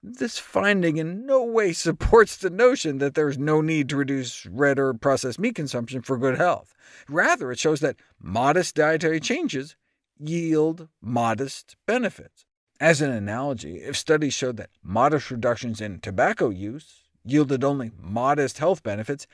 This 0.02 0.38
finding 0.38 0.96
in 0.96 1.26
no 1.26 1.44
way 1.44 1.74
supports 1.74 2.38
the 2.38 2.48
notion 2.48 2.96
that 2.98 3.14
there 3.14 3.28
is 3.28 3.36
no 3.36 3.60
need 3.60 3.90
to 3.90 3.98
reduce 3.98 4.46
red 4.46 4.78
or 4.78 4.94
processed 4.94 5.38
meat 5.38 5.54
consumption 5.54 6.00
for 6.00 6.16
good 6.16 6.38
health. 6.38 6.74
Rather, 7.06 7.52
it 7.52 7.58
shows 7.58 7.80
that 7.80 7.96
modest 8.18 8.76
dietary 8.76 9.20
changes 9.20 9.76
yield 10.18 10.88
modest 11.02 11.76
benefits. 11.84 12.46
As 12.80 13.02
an 13.02 13.10
analogy, 13.10 13.82
if 13.82 13.94
studies 13.94 14.32
showed 14.32 14.56
that 14.56 14.70
modest 14.82 15.30
reductions 15.30 15.82
in 15.82 16.00
tobacco 16.00 16.48
use 16.48 17.02
yielded 17.26 17.62
only 17.62 17.90
modest 18.00 18.56
health 18.56 18.82
benefits, 18.82 19.26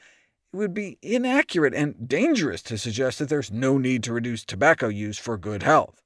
it 0.52 0.56
would 0.56 0.74
be 0.74 0.98
inaccurate 1.00 1.74
and 1.74 2.06
dangerous 2.06 2.62
to 2.62 2.76
suggest 2.76 3.18
that 3.18 3.28
there's 3.28 3.50
no 3.50 3.78
need 3.78 4.02
to 4.02 4.12
reduce 4.12 4.44
tobacco 4.44 4.88
use 4.88 5.18
for 5.18 5.38
good 5.38 5.62
health. 5.62 6.02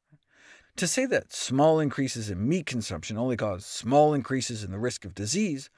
To 0.76 0.86
say 0.86 1.04
that 1.06 1.32
small 1.32 1.80
increases 1.80 2.30
in 2.30 2.48
meat 2.48 2.66
consumption 2.66 3.16
only 3.16 3.36
cause 3.36 3.66
small 3.66 4.14
increases 4.14 4.62
in 4.62 4.70
the 4.70 4.78
risk 4.78 5.04
of 5.04 5.14
disease 5.14 5.68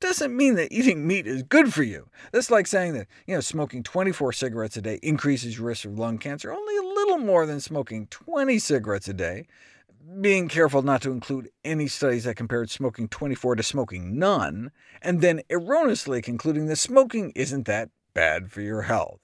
doesn't 0.00 0.36
mean 0.36 0.54
that 0.56 0.72
eating 0.72 1.06
meat 1.06 1.26
is 1.26 1.42
good 1.42 1.72
for 1.72 1.82
you. 1.82 2.08
That's 2.32 2.50
like 2.50 2.66
saying 2.66 2.94
that 2.94 3.06
you 3.26 3.34
know, 3.34 3.40
smoking 3.40 3.82
24 3.82 4.32
cigarettes 4.32 4.76
a 4.76 4.82
day 4.82 4.98
increases 5.02 5.56
your 5.56 5.68
risk 5.68 5.84
of 5.84 5.98
lung 5.98 6.18
cancer 6.18 6.52
only 6.52 6.76
a 6.76 6.82
little 6.82 7.18
more 7.18 7.46
than 7.46 7.60
smoking 7.60 8.06
20 8.08 8.58
cigarettes 8.58 9.08
a 9.08 9.14
day, 9.14 9.46
being 10.20 10.48
careful 10.48 10.82
not 10.82 11.02
to 11.02 11.12
include 11.12 11.50
any 11.64 11.86
studies 11.86 12.24
that 12.24 12.34
compared 12.34 12.70
smoking 12.70 13.08
24 13.08 13.56
to 13.56 13.62
smoking 13.62 14.18
none, 14.18 14.72
and 15.00 15.20
then 15.20 15.42
erroneously 15.50 16.22
concluding 16.22 16.66
that 16.66 16.76
smoking 16.76 17.32
isn't 17.34 17.66
that 17.66 17.90
bad 18.14 18.50
for 18.50 18.60
your 18.60 18.82
health. 18.82 19.20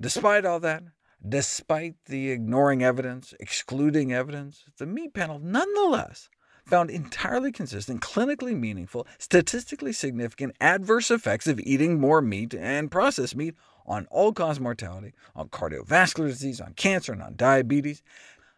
Despite 0.00 0.44
all 0.44 0.60
that, 0.60 0.82
Despite 1.26 1.96
the 2.06 2.30
ignoring 2.30 2.82
evidence, 2.82 3.34
excluding 3.40 4.12
evidence, 4.12 4.64
the 4.76 4.86
meat 4.86 5.14
panel 5.14 5.40
nonetheless 5.40 6.28
found 6.64 6.90
entirely 6.90 7.50
consistent, 7.50 8.00
clinically 8.00 8.56
meaningful, 8.56 9.06
statistically 9.18 9.92
significant 9.92 10.54
adverse 10.60 11.10
effects 11.10 11.48
of 11.48 11.58
eating 11.60 11.98
more 11.98 12.20
meat 12.20 12.54
and 12.54 12.90
processed 12.90 13.34
meat 13.34 13.56
on 13.84 14.06
all-cause 14.10 14.60
mortality, 14.60 15.12
on 15.34 15.48
cardiovascular 15.48 16.28
disease, 16.28 16.60
on 16.60 16.74
cancer, 16.74 17.12
and 17.12 17.22
on 17.22 17.34
diabetes, 17.34 18.02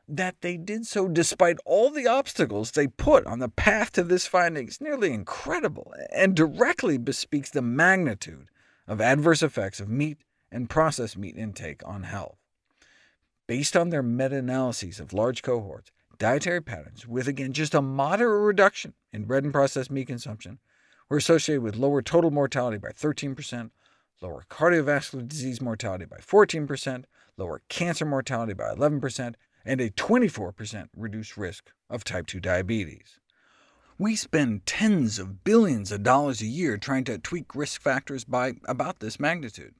that 0.06 0.40
they 0.42 0.56
did 0.56 0.84
so 0.86 1.08
despite 1.08 1.56
all 1.64 1.88
the 1.88 2.06
obstacles 2.06 2.72
they 2.72 2.88
put 2.88 3.24
on 3.26 3.38
the 3.38 3.48
path 3.48 3.92
to 3.92 4.02
this 4.02 4.26
finding 4.26 4.68
is 4.68 4.80
nearly 4.80 5.12
incredible, 5.12 5.94
and 6.12 6.34
directly 6.34 6.98
bespeaks 6.98 7.48
the 7.48 7.62
magnitude 7.62 8.48
of 8.90 9.00
adverse 9.00 9.40
effects 9.40 9.78
of 9.78 9.88
meat 9.88 10.18
and 10.50 10.68
processed 10.68 11.16
meat 11.16 11.37
intake 11.37 11.80
on 11.87 12.02
health. 12.02 12.37
Based 13.47 13.76
on 13.76 13.90
their 13.90 14.02
meta-analyses 14.02 14.99
of 14.99 15.12
large 15.12 15.42
cohorts, 15.42 15.92
dietary 16.18 16.61
patterns 16.61 17.06
with, 17.06 17.28
again, 17.28 17.52
just 17.52 17.73
a 17.73 17.80
moderate 17.80 18.42
reduction 18.42 18.94
in 19.12 19.28
red 19.28 19.44
and 19.44 19.52
processed 19.52 19.92
meat 19.92 20.09
consumption 20.09 20.59
were 21.09 21.18
associated 21.18 21.62
with 21.62 21.76
lower 21.76 22.02
total 22.02 22.32
mortality 22.32 22.78
by 22.78 22.88
13%, 22.88 23.70
lower 24.20 24.44
cardiovascular 24.50 25.26
disease 25.26 25.61
mortality 25.61 26.04
by 26.04 26.18
14%, 26.18 27.04
lower 27.37 27.62
cancer 27.68 28.04
mortality 28.04 28.54
by 28.54 28.75
11%, 28.75 29.35
and 29.64 29.80
a 29.80 29.90
24% 29.90 30.88
reduced 30.97 31.37
risk 31.37 31.70
of 31.88 32.02
type 32.02 32.26
2 32.26 32.40
diabetes. 32.40 33.19
We 34.00 34.16
spend 34.16 34.64
tens 34.64 35.19
of 35.19 35.45
billions 35.45 35.92
of 35.92 36.02
dollars 36.02 36.40
a 36.40 36.47
year 36.47 36.78
trying 36.78 37.04
to 37.04 37.19
tweak 37.19 37.54
risk 37.54 37.83
factors 37.83 38.25
by 38.25 38.54
about 38.64 39.00
this 39.00 39.21
magnitude, 39.21 39.75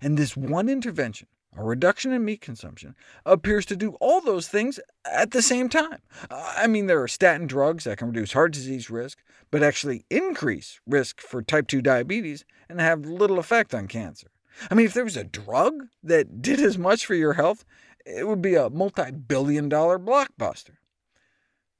and 0.00 0.16
this 0.16 0.34
one 0.34 0.70
intervention 0.70 1.28
a 1.54 1.62
reduction 1.62 2.12
in 2.12 2.24
meat 2.24 2.40
consumption, 2.40 2.94
appears 3.24 3.66
to 3.66 3.76
do 3.76 3.96
all 4.00 4.20
those 4.22 4.48
things 4.48 4.80
at 5.04 5.30
the 5.30 5.42
same 5.42 5.68
time. 5.68 5.98
I 6.30 6.66
mean, 6.66 6.86
there 6.86 7.02
are 7.02 7.08
statin 7.08 7.46
drugs 7.46 7.84
that 7.84 7.98
can 7.98 8.08
reduce 8.08 8.32
heart 8.32 8.52
disease 8.52 8.90
risk, 8.90 9.22
but 9.50 9.62
actually 9.62 10.04
increase 10.10 10.80
risk 10.86 11.20
for 11.20 11.42
type 11.42 11.66
2 11.66 11.80
diabetes 11.82 12.44
and 12.68 12.80
have 12.80 13.06
little 13.06 13.38
effect 13.38 13.74
on 13.74 13.88
cancer. 13.88 14.28
I 14.70 14.74
mean, 14.74 14.86
if 14.86 14.94
there 14.94 15.04
was 15.04 15.16
a 15.16 15.24
drug 15.24 15.88
that 16.02 16.42
did 16.42 16.60
as 16.60 16.78
much 16.78 17.04
for 17.04 17.14
your 17.14 17.34
health, 17.34 17.64
it 18.04 18.26
would 18.26 18.42
be 18.42 18.54
a 18.54 18.70
multi-billion 18.70 19.68
dollar 19.68 19.98
blockbuster. 19.98 20.76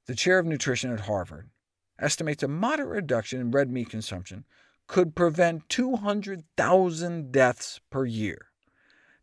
The 0.07 0.15
chair 0.15 0.39
of 0.39 0.45
nutrition 0.45 0.91
at 0.91 1.01
Harvard 1.01 1.49
estimates 1.99 2.43
a 2.43 2.47
moderate 2.47 2.89
reduction 2.89 3.39
in 3.39 3.51
red 3.51 3.69
meat 3.69 3.89
consumption 3.89 4.45
could 4.87 5.15
prevent 5.15 5.67
200,000 5.69 7.31
deaths 7.31 7.81
per 7.89 8.05
year. 8.05 8.47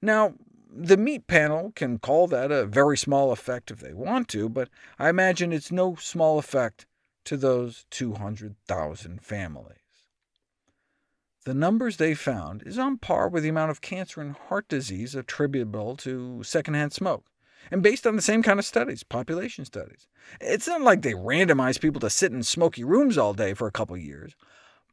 Now, 0.02 0.34
the 0.70 0.96
meat 0.96 1.26
panel 1.26 1.72
can 1.74 1.98
call 1.98 2.26
that 2.28 2.50
a 2.50 2.66
very 2.66 2.98
small 2.98 3.32
effect 3.32 3.70
if 3.70 3.80
they 3.80 3.94
want 3.94 4.28
to, 4.28 4.48
but 4.48 4.68
I 4.98 5.08
imagine 5.08 5.52
it's 5.52 5.72
no 5.72 5.94
small 5.94 6.38
effect 6.38 6.86
to 7.24 7.36
those 7.36 7.86
200,000 7.90 9.22
families. 9.22 9.78
The 11.44 11.54
numbers 11.54 11.96
they 11.96 12.14
found 12.14 12.62
is 12.66 12.78
on 12.78 12.98
par 12.98 13.28
with 13.28 13.42
the 13.42 13.50
amount 13.50 13.70
of 13.70 13.80
cancer 13.80 14.20
and 14.20 14.34
heart 14.34 14.66
disease 14.68 15.14
attributable 15.14 15.96
to 15.98 16.42
secondhand 16.42 16.92
smoke, 16.92 17.26
and 17.70 17.82
based 17.82 18.06
on 18.06 18.16
the 18.16 18.22
same 18.22 18.42
kind 18.42 18.58
of 18.58 18.64
studies, 18.64 19.02
population 19.02 19.64
studies. 19.64 20.06
It's 20.40 20.66
not 20.66 20.82
like 20.82 21.02
they 21.02 21.12
randomized 21.12 21.80
people 21.80 22.00
to 22.00 22.10
sit 22.10 22.32
in 22.32 22.42
smoky 22.42 22.84
rooms 22.84 23.18
all 23.18 23.34
day 23.34 23.54
for 23.54 23.66
a 23.66 23.72
couple 23.72 23.96
years. 23.96 24.34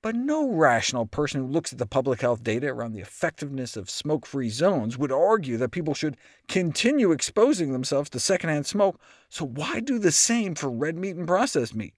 But 0.03 0.15
no 0.15 0.49
rational 0.49 1.05
person 1.05 1.41
who 1.41 1.47
looks 1.47 1.71
at 1.71 1.77
the 1.77 1.85
public 1.85 2.21
health 2.21 2.43
data 2.43 2.67
around 2.67 2.93
the 2.93 3.01
effectiveness 3.01 3.77
of 3.77 3.87
smoke-free 3.87 4.49
zones 4.49 4.97
would 4.97 5.11
argue 5.11 5.57
that 5.57 5.69
people 5.69 5.93
should 5.93 6.17
continue 6.47 7.11
exposing 7.11 7.71
themselves 7.71 8.09
to 8.09 8.19
secondhand 8.19 8.65
smoke, 8.65 8.99
so 9.29 9.45
why 9.45 9.79
do 9.79 9.99
the 9.99 10.11
same 10.11 10.55
for 10.55 10.71
red 10.71 10.97
meat 10.97 11.17
and 11.17 11.27
processed 11.27 11.75
meat? 11.75 11.93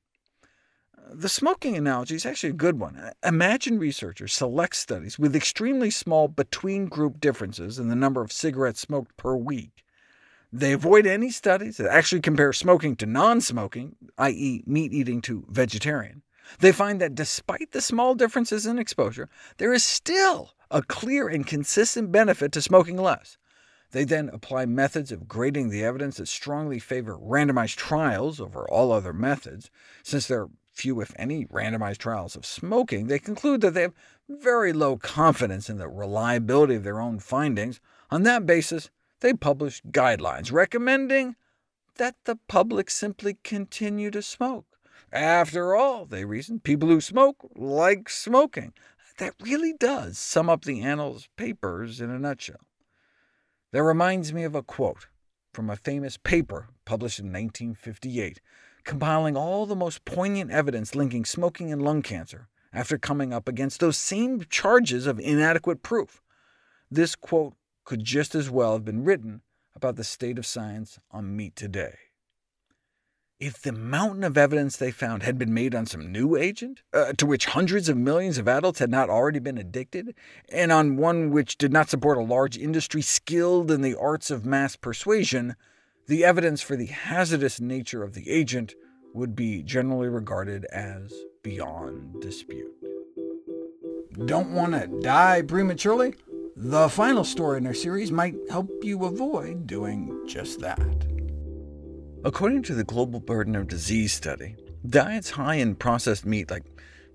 The 1.12 1.30
smoking 1.30 1.78
analogy 1.78 2.16
is 2.16 2.26
actually 2.26 2.50
a 2.50 2.54
good 2.54 2.80
one. 2.80 3.12
Imagine 3.24 3.78
researchers 3.78 4.34
select 4.34 4.76
studies 4.76 5.20
with 5.20 5.36
extremely 5.36 5.90
small 5.92 6.28
between-group 6.28 7.22
differences 7.22 7.80
in 7.80 7.88
the 7.88 7.96
number 7.96 8.22
of 8.22 8.32
cigarettes 8.32 8.82
smoked 8.82 9.16
per 9.16 9.36
week. 9.36 9.83
They 10.56 10.72
avoid 10.74 11.08
any 11.08 11.32
studies 11.32 11.78
that 11.78 11.90
actually 11.90 12.22
compare 12.22 12.54
smoking 12.54 12.96
to 12.98 13.08
non-smoking, 13.08 13.96
i.e. 14.20 14.64
meat 14.68 14.94
eating 14.94 15.20
to 15.24 15.48
vegetarian. 15.50 16.22
They 16.60 16.72
find 16.72 17.02
that 17.02 17.16
despite 17.16 17.72
the 17.72 17.82
small 17.82 18.14
differences 18.14 18.68
in 18.68 18.78
exposure, 18.78 19.30
there 19.58 19.74
is 19.74 19.84
still 19.84 20.52
a 20.70 20.84
clear 20.84 21.28
and 21.28 21.48
consistent 21.48 22.12
benefit 22.12 22.52
to 22.52 22.62
smoking 22.62 22.98
less. 22.98 23.40
They 23.94 24.04
then 24.04 24.30
apply 24.30 24.68
methods 24.68 25.12
of 25.12 25.28
grading 25.28 25.70
the 25.70 25.84
evidence 25.84 26.18
that 26.18 26.28
strongly 26.28 26.78
favor 26.78 27.18
randomized 27.18 27.78
trials 27.78 28.40
over 28.40 28.70
all 28.70 28.92
other 28.92 29.12
methods. 29.12 29.72
Since 30.04 30.28
there 30.28 30.42
are 30.42 30.50
few, 30.72 31.02
if 31.02 31.14
any, 31.18 31.46
randomized 31.46 31.98
trials 31.98 32.36
of 32.36 32.46
smoking, 32.46 33.08
they 33.08 33.18
conclude 33.18 33.62
that 33.62 33.74
they 33.74 33.82
have 33.82 33.94
very 34.30 34.72
low 34.72 34.98
confidence 34.98 35.68
in 35.68 35.80
the 35.80 35.88
reliability 35.88 36.76
of 36.76 36.84
their 36.84 37.02
own 37.02 37.18
findings 37.18 37.80
On 38.12 38.22
that 38.24 38.46
basis, 38.46 38.92
they 39.24 39.34
published 39.34 39.90
guidelines 39.90 40.52
recommending 40.52 41.38
that 41.96 42.16
the 42.26 42.38
public 42.50 42.90
simply 42.90 43.38
continue 43.42 44.12
to 44.12 44.22
smoke. 44.22 44.66
After 45.14 45.76
all, 45.76 46.06
they 46.06 46.26
reasoned, 46.26 46.64
people 46.64 46.90
who 46.90 47.00
smoke 47.00 47.38
like 47.56 48.10
smoking. 48.10 48.74
That 49.20 49.34
really 49.40 49.74
does 49.74 50.18
sum 50.18 50.50
up 50.50 50.66
the 50.66 50.82
Annals 50.82 51.30
papers 51.38 52.02
in 52.02 52.10
a 52.10 52.20
nutshell. 52.20 52.60
That 53.72 53.84
reminds 53.84 54.34
me 54.34 54.44
of 54.44 54.56
a 54.56 54.62
quote 54.62 55.08
from 55.54 55.70
a 55.70 55.78
famous 55.78 56.18
paper 56.18 56.68
published 56.84 57.20
in 57.20 57.28
1958, 57.28 58.42
compiling 58.84 59.38
all 59.38 59.66
the 59.66 59.76
most 59.76 60.04
poignant 60.04 60.52
evidence 60.52 60.96
linking 60.96 61.24
smoking 61.24 61.72
and 61.72 61.82
lung 61.82 62.02
cancer, 62.02 62.50
after 62.74 62.98
coming 62.98 63.32
up 63.32 63.48
against 63.48 63.80
those 63.80 63.98
same 63.98 64.44
charges 64.50 65.08
of 65.08 65.18
inadequate 65.20 65.82
proof. 65.82 66.22
This 66.92 67.16
quote 67.16 67.54
could 67.84 68.04
just 68.04 68.36
as 68.36 68.50
well 68.50 68.74
have 68.74 68.86
been 68.86 69.04
written 69.04 69.42
about 69.76 69.96
the 69.96 70.04
state 70.04 70.38
of 70.38 70.46
science 70.46 71.00
on 71.12 71.36
meat 71.36 71.56
today. 71.56 71.96
If 73.40 73.62
the 73.62 73.74
mountain 73.74 74.24
of 74.24 74.38
evidence 74.38 74.78
they 74.78 74.92
found 74.92 75.24
had 75.24 75.38
been 75.38 75.54
made 75.54 75.76
on 75.76 75.86
some 75.86 76.12
new 76.12 76.38
agent, 76.38 76.82
uh, 76.94 77.12
to 77.14 77.26
which 77.26 77.48
hundreds 77.48 77.90
of 77.90 77.98
millions 77.98 78.38
of 78.38 78.48
adults 78.48 78.80
had 78.80 78.90
not 78.90 79.10
already 79.10 79.40
been 79.40 79.58
addicted, 79.58 80.16
and 80.50 80.72
on 80.72 80.96
one 80.96 81.32
which 81.32 81.58
did 81.58 81.74
not 81.74 81.90
support 81.90 82.18
a 82.18 82.22
large 82.22 82.58
industry 82.58 83.02
skilled 83.02 83.70
in 83.70 83.82
the 83.82 83.96
arts 83.96 84.32
of 84.32 84.46
mass 84.46 84.78
persuasion, 84.78 85.56
the 86.08 86.24
evidence 86.24 86.62
for 86.62 86.78
the 86.78 86.86
hazardous 86.86 87.60
nature 87.60 88.04
of 88.04 88.14
the 88.14 88.30
agent 88.30 88.76
would 89.14 89.36
be 89.36 89.62
generally 89.62 90.08
regarded 90.08 90.66
as 90.66 91.14
beyond 91.44 92.22
dispute. 92.22 92.72
Don't 94.26 94.54
want 94.54 94.74
to 94.74 94.88
die 95.02 95.42
prematurely? 95.42 96.14
The 96.56 96.88
final 96.88 97.24
story 97.24 97.58
in 97.58 97.66
our 97.66 97.74
series 97.74 98.12
might 98.12 98.36
help 98.48 98.70
you 98.84 99.06
avoid 99.06 99.66
doing 99.66 100.22
just 100.28 100.60
that. 100.60 100.80
According 102.24 102.62
to 102.64 102.76
the 102.76 102.84
Global 102.84 103.20
Burden 103.20 103.56
of 103.56 103.68
Disease 103.68 104.14
study, 104.14 104.56
diets 104.88 105.32
high 105.32 105.56
in 105.56 105.74
processed 105.74 106.28
meat 106.28 106.52
like 106.52 106.64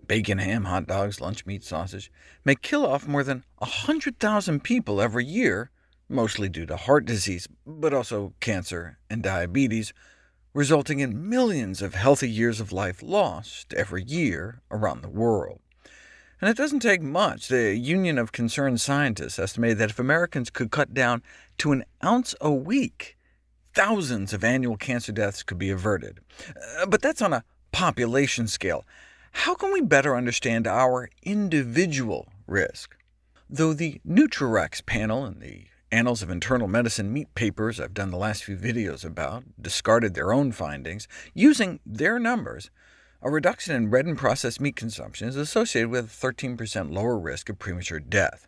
bacon, 0.09 0.39
ham, 0.39 0.65
hot 0.65 0.89
dogs, 0.89 1.21
lunch 1.21 1.47
meat, 1.47 1.63
sausage, 1.63 2.11
may 2.45 2.57
kill 2.57 2.85
off 2.85 3.07
more 3.07 3.23
than 3.23 3.45
100,000 3.59 4.65
people 4.65 5.01
every 5.01 5.25
year, 5.25 5.71
mostly 6.09 6.49
due 6.49 6.67
to 6.67 6.77
heart 6.77 7.05
disease, 7.05 7.47
but 7.65 7.95
also 7.95 8.35
cancer 8.41 8.99
and 9.09 9.23
diabetes, 9.23 9.93
resulting 10.53 10.99
in 10.99 11.29
millions 11.29 11.81
of 11.81 11.95
healthy 11.95 12.29
years 12.29 12.59
of 12.59 12.73
life 12.73 13.05
lost 13.05 13.73
every 13.75 14.03
year 14.03 14.63
around 14.73 15.03
the 15.03 15.09
world. 15.09 15.61
And 16.41 16.49
it 16.49 16.57
doesn't 16.57 16.81
take 16.81 17.03
much. 17.03 17.49
The 17.49 17.77
Union 17.77 18.17
of 18.19 18.33
Concerned 18.33 18.81
Scientists 18.81 19.39
estimated 19.39 19.79
that 19.79 19.91
if 19.91 19.99
Americans 19.99 20.51
could 20.51 20.71
cut 20.71 20.95
down 20.95 21.23
to 21.59 21.73
an 21.73 21.85
ounce 22.05 22.35
a 22.41 22.53
week, 22.53 23.17
thousands 23.75 24.33
of 24.33 24.45
annual 24.45 24.77
cancer 24.77 25.13
deaths 25.13 25.43
could 25.43 25.59
be 25.59 25.71
averted. 25.71 26.21
Uh, 26.79 26.87
but 26.87 27.03
that's 27.03 27.23
on 27.23 27.33
a 27.33 27.45
population 27.73 28.47
scale. 28.47 28.85
How 29.33 29.55
can 29.55 29.73
we 29.73 29.81
better 29.81 30.17
understand 30.17 30.67
our 30.67 31.11
individual 31.23 32.29
risk? 32.47 32.97
Though 33.51 33.73
the 33.73 34.01
NutriRECS 34.07 34.87
panel 34.87 35.25
and 35.25 35.41
the 35.41 35.67
Annals 35.91 36.23
of 36.23 36.31
Internal 36.31 36.69
Medicine 36.69 37.13
meat 37.13 37.35
papers 37.35 37.81
I've 37.81 37.95
done 37.95 38.11
the 38.11 38.19
last 38.19 38.45
few 38.45 38.57
videos 38.57 39.05
about 39.05 39.45
discarded 39.61 40.15
their 40.15 40.33
own 40.33 40.53
findings, 40.53 41.09
using 41.35 41.81
their 41.87 42.19
numbers, 42.19 42.71
a 43.23 43.31
reduction 43.31 43.75
in 43.75 43.91
red 43.91 44.07
and 44.07 44.17
processed 44.17 44.61
meat 44.61 44.77
consumption 44.77 45.29
is 45.29 45.37
associated 45.37 45.91
with 45.91 46.05
a 46.07 46.27
13% 46.27 46.93
lower 46.93 47.19
risk 47.19 47.49
of 47.49 47.59
premature 47.59 47.99
death. 47.99 48.47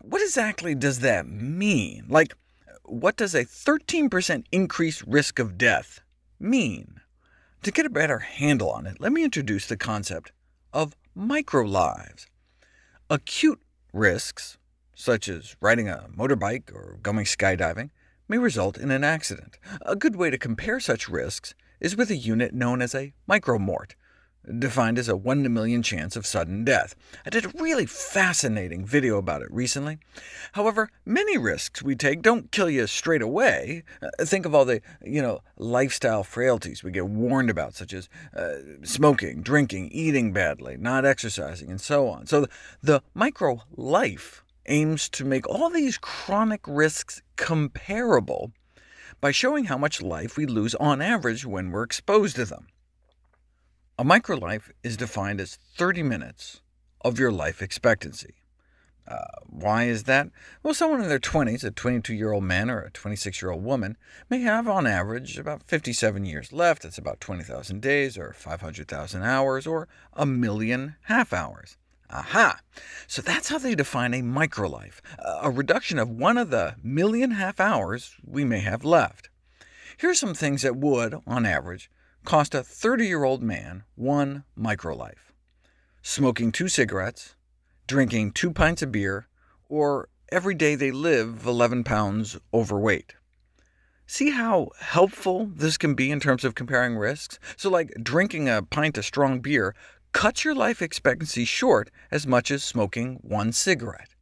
What 0.00 0.22
exactly 0.22 0.74
does 0.74 1.00
that 1.00 1.26
mean? 1.26 2.06
Like, 2.08 2.34
what 2.84 3.16
does 3.16 3.34
a 3.34 3.44
13% 3.44 4.44
increased 4.52 5.02
risk 5.06 5.38
of 5.38 5.58
death 5.58 6.00
mean? 6.38 7.00
To 7.64 7.72
get 7.72 7.86
a 7.86 7.90
better 7.90 8.20
handle 8.20 8.70
on 8.70 8.86
it, 8.86 9.00
let 9.00 9.12
me 9.12 9.24
introduce 9.24 9.66
the 9.66 9.76
concept 9.76 10.30
of 10.72 10.94
microlives. 11.16 12.26
Acute 13.10 13.60
risks, 13.92 14.58
such 14.94 15.28
as 15.28 15.56
riding 15.60 15.88
a 15.88 16.06
motorbike 16.16 16.72
or 16.72 16.98
going 17.02 17.24
skydiving, 17.24 17.90
may 18.28 18.38
result 18.38 18.78
in 18.78 18.92
an 18.92 19.02
accident. 19.02 19.58
A 19.82 19.96
good 19.96 20.14
way 20.14 20.30
to 20.30 20.38
compare 20.38 20.78
such 20.78 21.08
risks 21.08 21.54
is 21.80 21.96
with 21.96 22.10
a 22.10 22.16
unit 22.16 22.54
known 22.54 22.82
as 22.82 22.94
a 22.94 23.12
micromort, 23.28 23.92
defined 24.58 24.98
as 24.98 25.08
a 25.08 25.16
1 25.16 25.40
in 25.40 25.46
a 25.46 25.50
million 25.50 25.82
chance 25.82 26.16
of 26.16 26.26
sudden 26.26 26.64
death. 26.64 26.94
I 27.26 27.30
did 27.30 27.44
a 27.44 27.52
really 27.58 27.86
fascinating 27.86 28.84
video 28.84 29.18
about 29.18 29.42
it 29.42 29.52
recently. 29.52 29.98
However, 30.52 30.90
many 31.04 31.36
risks 31.36 31.82
we 31.82 31.94
take 31.94 32.22
don't 32.22 32.50
kill 32.50 32.70
you 32.70 32.86
straight 32.86 33.22
away. 33.22 33.84
Uh, 34.00 34.24
think 34.24 34.46
of 34.46 34.54
all 34.54 34.64
the 34.64 34.80
you 35.04 35.20
know, 35.20 35.40
lifestyle 35.56 36.24
frailties 36.24 36.82
we 36.82 36.90
get 36.90 37.06
warned 37.06 37.50
about, 37.50 37.74
such 37.74 37.92
as 37.92 38.08
uh, 38.36 38.54
smoking, 38.82 39.42
drinking, 39.42 39.90
eating 39.90 40.32
badly, 40.32 40.76
not 40.76 41.04
exercising, 41.04 41.70
and 41.70 41.80
so 41.80 42.08
on. 42.08 42.26
So 42.26 42.46
the, 42.82 43.02
micro-life 43.14 44.44
aims 44.66 45.08
to 45.08 45.24
make 45.24 45.48
all 45.48 45.70
these 45.70 45.98
chronic 45.98 46.60
risks 46.66 47.22
comparable 47.36 48.52
by 49.20 49.30
showing 49.30 49.64
how 49.64 49.78
much 49.78 50.02
life 50.02 50.36
we 50.36 50.46
lose 50.46 50.74
on 50.76 51.02
average 51.02 51.44
when 51.44 51.70
we're 51.70 51.82
exposed 51.82 52.36
to 52.36 52.44
them. 52.44 52.68
A 53.98 54.04
microlife 54.04 54.70
is 54.82 54.96
defined 54.96 55.40
as 55.40 55.58
30 55.76 56.02
minutes 56.04 56.60
of 57.00 57.18
your 57.18 57.32
life 57.32 57.60
expectancy. 57.60 58.34
Uh, 59.08 59.24
why 59.46 59.84
is 59.84 60.04
that? 60.04 60.28
Well, 60.62 60.74
someone 60.74 61.00
in 61.00 61.08
their 61.08 61.18
20s, 61.18 61.64
a 61.64 61.70
22-year-old 61.70 62.44
man 62.44 62.68
or 62.68 62.80
a 62.80 62.90
26-year-old 62.90 63.64
woman, 63.64 63.96
may 64.28 64.40
have 64.42 64.68
on 64.68 64.86
average 64.86 65.38
about 65.38 65.62
57 65.62 66.26
years 66.26 66.52
left. 66.52 66.82
That's 66.82 66.98
about 66.98 67.20
20,000 67.20 67.80
days, 67.80 68.18
or 68.18 68.34
500,000 68.34 69.22
hours, 69.22 69.66
or 69.66 69.88
a 70.12 70.26
million 70.26 70.96
half-hours. 71.04 71.78
Aha! 72.10 72.60
So 73.06 73.22
that's 73.22 73.48
how 73.48 73.58
they 73.58 73.74
define 73.74 74.14
a 74.14 74.22
microlife, 74.22 75.00
a 75.42 75.50
reduction 75.50 75.98
of 75.98 76.08
one 76.10 76.38
of 76.38 76.50
the 76.50 76.76
million 76.82 77.32
half-hours 77.32 78.16
we 78.24 78.44
may 78.44 78.60
have 78.60 78.84
left. 78.84 79.30
Here 79.98 80.10
are 80.10 80.14
some 80.14 80.34
things 80.34 80.62
that 80.62 80.76
would, 80.76 81.14
on 81.26 81.44
average, 81.44 81.90
cost 82.24 82.54
a 82.54 82.60
30-year-old 82.60 83.42
man 83.42 83.84
one 83.94 84.44
microlife. 84.58 85.32
Smoking 86.02 86.52
two 86.52 86.68
cigarettes, 86.68 87.34
drinking 87.86 88.32
two 88.32 88.50
pints 88.52 88.82
of 88.82 88.92
beer, 88.92 89.28
or 89.68 90.08
every 90.30 90.54
day 90.54 90.74
they 90.74 90.90
live 90.90 91.44
11 91.46 91.84
pounds 91.84 92.38
overweight. 92.54 93.14
See 94.06 94.30
how 94.30 94.70
helpful 94.80 95.50
this 95.54 95.76
can 95.76 95.94
be 95.94 96.10
in 96.10 96.20
terms 96.20 96.42
of 96.42 96.54
comparing 96.54 96.96
risks? 96.96 97.38
So 97.58 97.68
like 97.68 97.92
drinking 98.02 98.48
a 98.48 98.62
pint 98.62 98.96
of 98.96 99.04
strong 99.04 99.40
beer 99.40 99.74
cuts 100.12 100.44
your 100.44 100.54
life 100.54 100.82
expectancy 100.82 101.44
short 101.44 101.90
as 102.10 102.26
much 102.26 102.50
as 102.50 102.62
smoking 102.64 103.18
one 103.22 103.52
cigarette. 103.52 104.14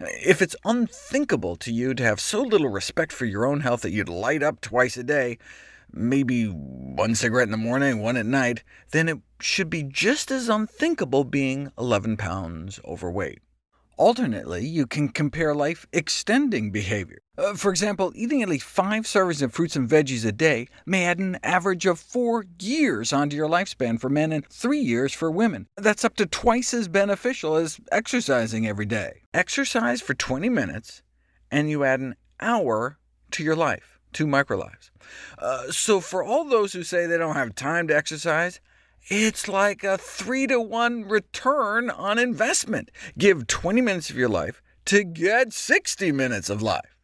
If 0.00 0.40
it's 0.42 0.56
unthinkable 0.64 1.56
to 1.56 1.72
you 1.72 1.92
to 1.94 2.02
have 2.04 2.20
so 2.20 2.42
little 2.42 2.68
respect 2.68 3.12
for 3.12 3.24
your 3.24 3.44
own 3.44 3.60
health 3.60 3.82
that 3.82 3.90
you'd 3.90 4.08
light 4.08 4.42
up 4.42 4.60
twice 4.60 4.96
a 4.96 5.02
day, 5.02 5.38
maybe 5.92 6.44
one 6.46 7.14
cigarette 7.14 7.48
in 7.48 7.52
the 7.52 7.56
morning, 7.56 8.00
one 8.00 8.16
at 8.16 8.26
night, 8.26 8.62
then 8.92 9.08
it 9.08 9.18
should 9.40 9.70
be 9.70 9.82
just 9.82 10.30
as 10.30 10.48
unthinkable 10.48 11.24
being 11.24 11.72
11 11.78 12.16
pounds 12.16 12.78
overweight. 12.84 13.40
Alternately, 13.98 14.64
you 14.64 14.86
can 14.86 15.08
compare 15.08 15.52
life-extending 15.56 16.70
behavior. 16.70 17.18
Uh, 17.36 17.54
for 17.54 17.70
example, 17.70 18.12
eating 18.14 18.42
at 18.42 18.48
least 18.48 18.64
five 18.64 19.04
servings 19.04 19.42
of 19.42 19.52
fruits 19.52 19.74
and 19.74 19.88
veggies 19.88 20.24
a 20.24 20.30
day 20.30 20.68
may 20.86 21.04
add 21.04 21.18
an 21.18 21.36
average 21.42 21.84
of 21.84 21.98
four 21.98 22.46
years 22.60 23.12
onto 23.12 23.34
your 23.34 23.48
lifespan 23.48 24.00
for 24.00 24.08
men 24.08 24.30
and 24.30 24.46
three 24.46 24.78
years 24.78 25.12
for 25.12 25.32
women. 25.32 25.66
That's 25.76 26.04
up 26.04 26.14
to 26.16 26.26
twice 26.26 26.72
as 26.72 26.86
beneficial 26.86 27.56
as 27.56 27.80
exercising 27.90 28.68
every 28.68 28.86
day. 28.86 29.22
Exercise 29.34 30.00
for 30.00 30.14
20 30.14 30.48
minutes, 30.48 31.02
and 31.50 31.68
you 31.68 31.82
add 31.82 31.98
an 31.98 32.14
hour 32.40 32.98
to 33.32 33.42
your 33.42 33.56
life, 33.56 33.98
two 34.12 34.26
microlives. 34.26 34.90
Uh, 35.38 35.72
so 35.72 35.98
for 35.98 36.22
all 36.22 36.44
those 36.44 36.72
who 36.72 36.84
say 36.84 37.06
they 37.06 37.18
don't 37.18 37.34
have 37.34 37.56
time 37.56 37.88
to 37.88 37.96
exercise, 37.96 38.60
it's 39.08 39.48
like 39.48 39.84
a 39.84 39.96
3 39.96 40.46
to 40.48 40.60
1 40.60 41.08
return 41.08 41.90
on 41.90 42.18
investment. 42.18 42.90
Give 43.16 43.46
20 43.46 43.80
minutes 43.80 44.10
of 44.10 44.16
your 44.16 44.28
life 44.28 44.62
to 44.86 45.02
get 45.04 45.52
60 45.52 46.12
minutes 46.12 46.50
of 46.50 46.62
life. 46.62 46.96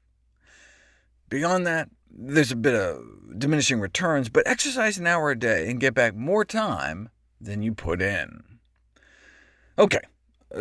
Beyond 1.28 1.66
that, 1.66 1.88
there's 2.10 2.52
a 2.52 2.56
bit 2.56 2.74
of 2.74 3.02
diminishing 3.38 3.80
returns, 3.80 4.28
but 4.28 4.46
exercise 4.46 4.98
an 4.98 5.06
hour 5.06 5.30
a 5.30 5.38
day 5.38 5.68
and 5.68 5.80
get 5.80 5.94
back 5.94 6.14
more 6.14 6.44
time 6.44 7.08
than 7.40 7.62
you 7.62 7.72
put 7.72 8.00
in. 8.00 8.42
OK, 9.76 9.98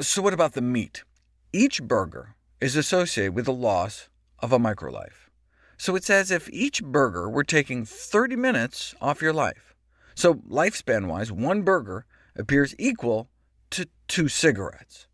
so 0.01 0.21
what 0.21 0.33
about 0.33 0.53
the 0.53 0.61
meat? 0.61 1.03
Each 1.51 1.83
burger 1.83 2.35
is 2.59 2.75
associated 2.75 3.35
with 3.35 3.45
the 3.45 3.53
loss 3.53 4.09
of 4.39 4.51
a 4.51 4.59
microlife. 4.59 5.29
So 5.77 5.95
it's 5.95 6.09
as 6.09 6.31
if 6.31 6.49
each 6.51 6.83
burger 6.83 7.29
were 7.29 7.43
taking 7.43 7.85
30 7.85 8.35
minutes 8.37 8.95
off 9.01 9.21
your 9.21 9.33
life. 9.33 9.72
So 10.15 10.35
lifespan-wise, 10.35 11.31
one 11.31 11.61
burger 11.61 12.05
appears 12.35 12.75
equal 12.77 13.29
to 13.71 13.87
two 14.07 14.27
cigarettes. 14.27 15.07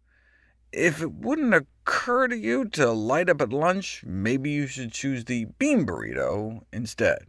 If 0.72 1.02
it 1.02 1.12
wouldn't 1.12 1.54
occur 1.54 2.28
to 2.28 2.38
you 2.38 2.66
to 2.70 2.92
light 2.92 3.30
up 3.30 3.42
at 3.42 3.52
lunch, 3.52 4.04
maybe 4.06 4.52
you 4.52 4.68
should 4.68 4.92
choose 4.92 5.26
the 5.26 5.46
bean 5.58 5.86
burrito 5.86 6.62
instead. 6.72 7.26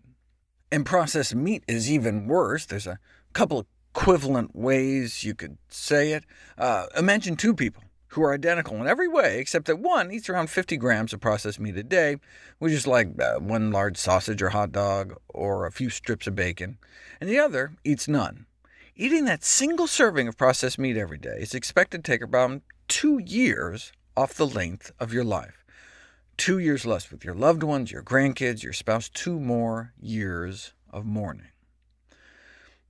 And 0.70 0.85
processed 0.85 1.35
meat 1.35 1.64
is 1.66 1.90
even 1.90 2.26
worse. 2.26 2.66
There's 2.66 2.87
a 2.87 2.98
couple 3.33 3.66
equivalent 3.94 4.54
ways 4.54 5.24
you 5.24 5.35
could 5.35 5.59
say 5.68 6.12
it. 6.12 6.24
Uh, 6.59 6.87
imagine 6.96 7.37
two 7.37 7.54
people 7.54 7.83
who 8.10 8.22
are 8.22 8.34
identical 8.34 8.76
in 8.80 8.88
every 8.88 9.06
way, 9.06 9.38
except 9.38 9.66
that 9.66 9.78
one 9.78 10.10
eats 10.10 10.28
around 10.28 10.50
50 10.50 10.76
grams 10.76 11.12
of 11.12 11.20
processed 11.20 11.60
meat 11.60 11.76
a 11.76 11.82
day, 11.82 12.16
which 12.58 12.72
is 12.72 12.86
like 12.86 13.08
uh, 13.20 13.38
one 13.38 13.70
large 13.70 13.96
sausage 13.96 14.42
or 14.42 14.50
hot 14.50 14.72
dog, 14.72 15.14
or 15.28 15.64
a 15.64 15.72
few 15.72 15.90
strips 15.90 16.26
of 16.26 16.34
bacon, 16.34 16.78
and 17.20 17.30
the 17.30 17.38
other 17.38 17.72
eats 17.84 18.08
none. 18.08 18.46
Eating 18.96 19.24
that 19.26 19.44
single 19.44 19.86
serving 19.86 20.26
of 20.26 20.36
processed 20.36 20.78
meat 20.78 20.96
every 20.96 21.18
day 21.18 21.36
is 21.38 21.54
expected 21.54 22.04
to 22.04 22.10
take 22.10 22.22
around 22.22 22.62
two 22.88 23.18
years 23.18 23.92
off 24.16 24.34
the 24.34 24.46
length 24.46 24.90
of 24.98 25.12
your 25.12 25.24
life. 25.24 25.64
Two 26.36 26.58
years 26.58 26.84
less 26.84 27.10
with 27.10 27.24
your 27.24 27.34
loved 27.34 27.62
ones, 27.62 27.92
your 27.92 28.02
grandkids, 28.02 28.64
your 28.64 28.72
spouse, 28.72 29.08
two 29.08 29.38
more 29.38 29.92
years 30.00 30.72
of 30.90 31.06
mourning. 31.06 31.46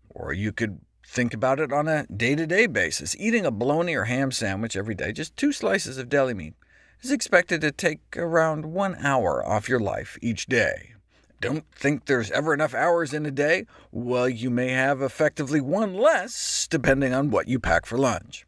Or 0.08 0.32
you 0.32 0.52
could 0.52 0.80
Think 1.12 1.34
about 1.34 1.58
it 1.58 1.72
on 1.72 1.88
a 1.88 2.06
day-to-day 2.06 2.68
-day 2.68 2.72
basis. 2.72 3.16
Eating 3.18 3.44
a 3.44 3.50
bologna 3.50 3.96
or 3.96 4.04
ham 4.04 4.30
sandwich 4.30 4.76
every 4.76 4.94
day, 4.94 5.10
just 5.10 5.36
two 5.36 5.52
slices 5.52 5.98
of 5.98 6.08
deli 6.08 6.34
meat, 6.34 6.54
is 7.00 7.10
expected 7.10 7.60
to 7.60 7.72
take 7.72 8.16
around 8.16 8.64
one 8.64 8.94
hour 9.04 9.44
off 9.44 9.68
your 9.68 9.80
life 9.80 10.16
each 10.22 10.46
day. 10.46 10.94
Don't 11.40 11.64
think 11.74 12.04
there's 12.04 12.30
ever 12.30 12.54
enough 12.54 12.74
hours 12.74 13.12
in 13.12 13.26
a 13.26 13.32
day? 13.32 13.66
Well, 13.90 14.28
you 14.28 14.50
may 14.50 14.68
have 14.68 15.02
effectively 15.02 15.60
one 15.60 15.94
less, 15.94 16.68
depending 16.70 17.12
on 17.12 17.32
what 17.32 17.48
you 17.48 17.58
pack 17.58 17.86
for 17.86 17.98
lunch. 17.98 18.46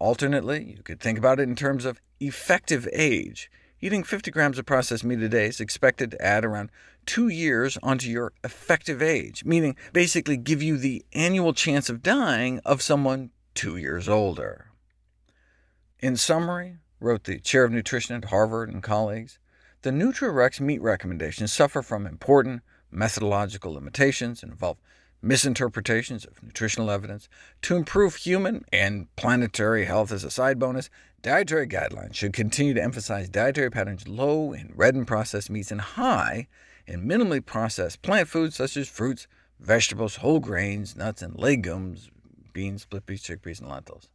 Alternately, 0.00 0.74
you 0.76 0.82
could 0.82 0.98
think 0.98 1.16
about 1.16 1.38
it 1.38 1.48
in 1.48 1.54
terms 1.54 1.84
of 1.84 2.00
effective 2.18 2.88
age. 2.92 3.48
Eating 3.82 4.04
50 4.04 4.30
grams 4.30 4.58
of 4.58 4.66
processed 4.66 5.04
meat 5.04 5.20
a 5.20 5.28
day 5.28 5.46
is 5.46 5.58
expected 5.58 6.10
to 6.10 6.22
add 6.22 6.44
around 6.44 6.70
two 7.06 7.28
years 7.28 7.78
onto 7.82 8.10
your 8.10 8.32
effective 8.44 9.00
age, 9.00 9.42
meaning 9.44 9.74
basically 9.94 10.36
give 10.36 10.62
you 10.62 10.76
the 10.76 11.02
annual 11.14 11.54
chance 11.54 11.88
of 11.88 12.02
dying 12.02 12.60
of 12.66 12.82
someone 12.82 13.30
two 13.54 13.78
years 13.78 14.06
older. 14.06 14.66
In 15.98 16.16
summary, 16.16 16.76
wrote 17.00 17.24
the 17.24 17.40
chair 17.40 17.64
of 17.64 17.72
nutrition 17.72 18.14
at 18.14 18.26
Harvard 18.26 18.68
and 18.68 18.82
colleagues, 18.82 19.38
the 19.80 19.90
NutriRECS 19.90 20.60
meat 20.60 20.82
recommendations 20.82 21.50
suffer 21.50 21.80
from 21.80 22.06
important 22.06 22.62
methodological 22.90 23.72
limitations 23.72 24.42
and 24.42 24.52
involve 24.52 24.76
misinterpretations 25.22 26.24
of 26.24 26.42
nutritional 26.42 26.90
evidence. 26.90 27.28
To 27.62 27.76
improve 27.76 28.16
human 28.16 28.64
and 28.72 29.14
planetary 29.16 29.84
health 29.84 30.12
as 30.12 30.24
a 30.24 30.30
side 30.30 30.58
bonus, 30.58 30.90
dietary 31.22 31.66
guidelines 31.66 32.14
should 32.14 32.32
continue 32.32 32.74
to 32.74 32.82
emphasize 32.82 33.28
dietary 33.28 33.70
patterns 33.70 34.08
low 34.08 34.52
in 34.52 34.72
red 34.74 34.94
and 34.94 35.06
processed 35.06 35.50
meats 35.50 35.70
and 35.70 35.80
high 35.80 36.46
in 36.86 37.06
minimally 37.06 37.44
processed 37.44 38.02
plant 38.02 38.28
foods 38.28 38.56
such 38.56 38.76
as 38.76 38.88
fruits, 38.88 39.26
vegetables, 39.58 40.16
whole 40.16 40.40
grains, 40.40 40.96
nuts, 40.96 41.22
and 41.22 41.38
legumes, 41.38 42.10
beans, 42.52 42.82
split 42.82 43.06
peas, 43.06 43.22
chickpeas, 43.22 43.60
and 43.60 43.68
lentils. 43.68 44.08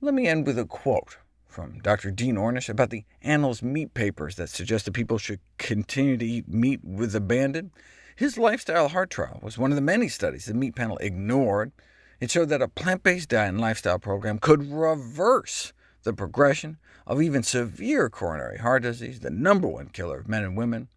Let 0.00 0.14
me 0.14 0.26
end 0.26 0.46
with 0.46 0.58
a 0.58 0.64
quote 0.64 1.18
from 1.46 1.78
Dr. 1.80 2.10
Dean 2.10 2.36
Ornish 2.36 2.68
about 2.68 2.90
the 2.90 3.04
Annals 3.22 3.62
meat 3.62 3.94
papers 3.94 4.36
that 4.36 4.48
suggest 4.48 4.84
that 4.84 4.92
people 4.92 5.18
should 5.18 5.40
continue 5.58 6.16
to 6.16 6.26
eat 6.26 6.48
meat 6.48 6.80
with 6.84 7.14
abandon. 7.14 7.70
His 8.16 8.38
lifestyle 8.38 8.88
heart 8.88 9.10
trial 9.10 9.40
was 9.42 9.58
one 9.58 9.70
of 9.70 9.76
the 9.76 9.82
many 9.82 10.08
studies 10.08 10.46
the 10.46 10.54
meat 10.54 10.74
panel 10.74 10.98
ignored. 10.98 11.72
It 12.20 12.30
showed 12.30 12.48
that 12.48 12.62
a 12.62 12.68
plant-based 12.68 13.28
diet 13.28 13.50
and 13.50 13.60
lifestyle 13.60 13.98
program 13.98 14.38
could 14.38 14.70
reverse 14.70 15.72
the 16.04 16.12
progression 16.12 16.78
of 17.06 17.20
even 17.20 17.42
severe 17.42 18.08
coronary 18.08 18.58
heart 18.58 18.82
disease, 18.82 19.20
the 19.20 19.30
number 19.30 19.68
one 19.68 19.88
killer 19.88 20.18
of 20.18 20.28
men 20.28 20.44
and 20.44 20.56
women. 20.56 20.88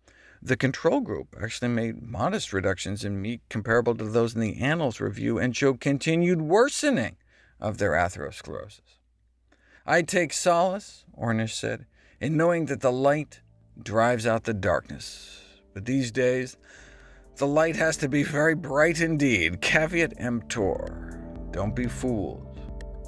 The 0.41 0.58
control 0.58 1.01
group 1.01 1.36
actually 1.41 1.69
made 1.69 2.01
modest 2.01 2.53
reductions 2.53 3.03
in 3.03 3.21
meat 3.21 3.41
comparable 3.49 3.95
to 3.95 4.06
those 4.06 4.36
in 4.36 4.41
the 4.41 4.62
Annals 4.62 4.99
review 4.99 5.39
and 5.39 5.56
showed 5.56 5.82
continued 5.82 6.41
worsening 6.41 7.17
of 7.60 7.77
their 7.77 7.91
atherosclerosis. 7.91 8.82
I 9.86 10.03
take 10.03 10.34
solace, 10.34 11.06
Ornish 11.17 11.53
said, 11.53 11.86
in 12.19 12.38
knowing 12.38 12.65
that 12.65 12.82
the 12.82 12.91
light 12.91 13.41
drives 13.82 14.27
out 14.27 14.43
the 14.43 14.53
darkness. 14.53 15.41
But 15.73 15.86
these 15.86 16.12
days, 16.12 16.58
the 17.38 17.47
light 17.47 17.75
has 17.75 17.97
to 17.97 18.10
be 18.10 18.23
very 18.23 18.56
bright 18.56 18.99
indeed. 18.99 19.62
Caveat 19.62 20.13
emptor. 20.17 21.07
Don't 21.58 21.74
be 21.74 21.88
fooled. 21.88 22.60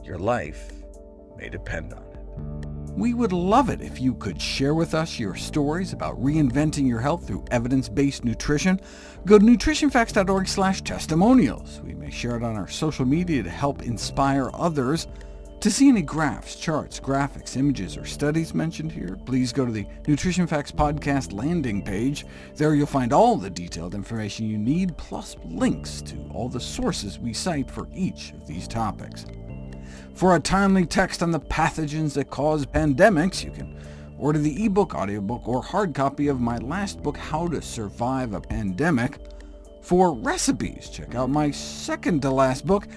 Your 0.03 0.17
life 0.17 0.71
may 1.37 1.49
depend 1.49 1.93
on 1.93 2.01
it. 2.01 2.97
We 2.97 3.13
would 3.13 3.31
love 3.31 3.69
it 3.69 3.79
if 3.79 4.01
you 4.01 4.15
could 4.15 4.41
share 4.41 4.73
with 4.73 4.95
us 4.95 5.19
your 5.19 5.35
stories 5.35 5.93
about 5.93 6.19
reinventing 6.19 6.87
your 6.87 6.99
health 6.99 7.27
through 7.27 7.45
evidence-based 7.51 8.25
nutrition. 8.25 8.81
Go 9.27 9.37
to 9.37 9.45
nutritionfacts.org 9.45 10.47
slash 10.47 10.81
testimonials. 10.81 11.79
We 11.85 11.93
may 11.93 12.09
share 12.09 12.37
it 12.37 12.43
on 12.43 12.55
our 12.55 12.67
social 12.67 13.05
media 13.05 13.43
to 13.43 13.51
help 13.51 13.83
inspire 13.83 14.49
others. 14.55 15.05
To 15.61 15.69
see 15.69 15.89
any 15.89 16.01
graphs, 16.01 16.55
charts, 16.55 17.01
graphics, 17.01 17.57
images, 17.57 17.97
or 17.97 18.05
studies 18.05 18.53
mentioned 18.53 18.93
here, 18.93 19.17
please 19.25 19.51
go 19.51 19.65
to 19.65 19.71
the 19.73 19.85
Nutrition 20.07 20.47
Facts 20.47 20.71
Podcast 20.71 21.33
landing 21.33 21.83
page. 21.83 22.25
There 22.55 22.75
you'll 22.75 22.87
find 22.87 23.11
all 23.11 23.35
the 23.35 23.49
detailed 23.49 23.93
information 23.93 24.49
you 24.49 24.57
need, 24.57 24.95
plus 24.95 25.35
links 25.43 26.01
to 26.03 26.15
all 26.33 26.47
the 26.47 26.61
sources 26.61 27.19
we 27.19 27.33
cite 27.33 27.69
for 27.69 27.89
each 27.93 28.31
of 28.31 28.47
these 28.47 28.69
topics. 28.69 29.25
For 30.13 30.37
a 30.37 30.39
timely 30.39 30.85
text 30.85 31.21
on 31.21 31.31
the 31.31 31.41
pathogens 31.41 32.13
that 32.13 32.29
cause 32.29 32.65
pandemics, 32.65 33.43
you 33.43 33.51
can 33.51 33.77
order 34.17 34.39
the 34.39 34.63
ebook, 34.63 34.95
audiobook, 34.95 35.45
or 35.45 35.61
hard 35.61 35.93
copy 35.93 36.29
of 36.29 36.39
my 36.39 36.57
last 36.59 37.03
book, 37.03 37.17
How 37.17 37.49
to 37.49 37.61
Survive 37.61 38.31
a 38.31 38.39
Pandemic. 38.39 39.17
For 39.81 40.13
recipes, 40.13 40.87
check 40.87 41.15
out 41.15 41.29
my 41.29 41.51
second-to-last 41.51 42.65
book, 42.65 42.87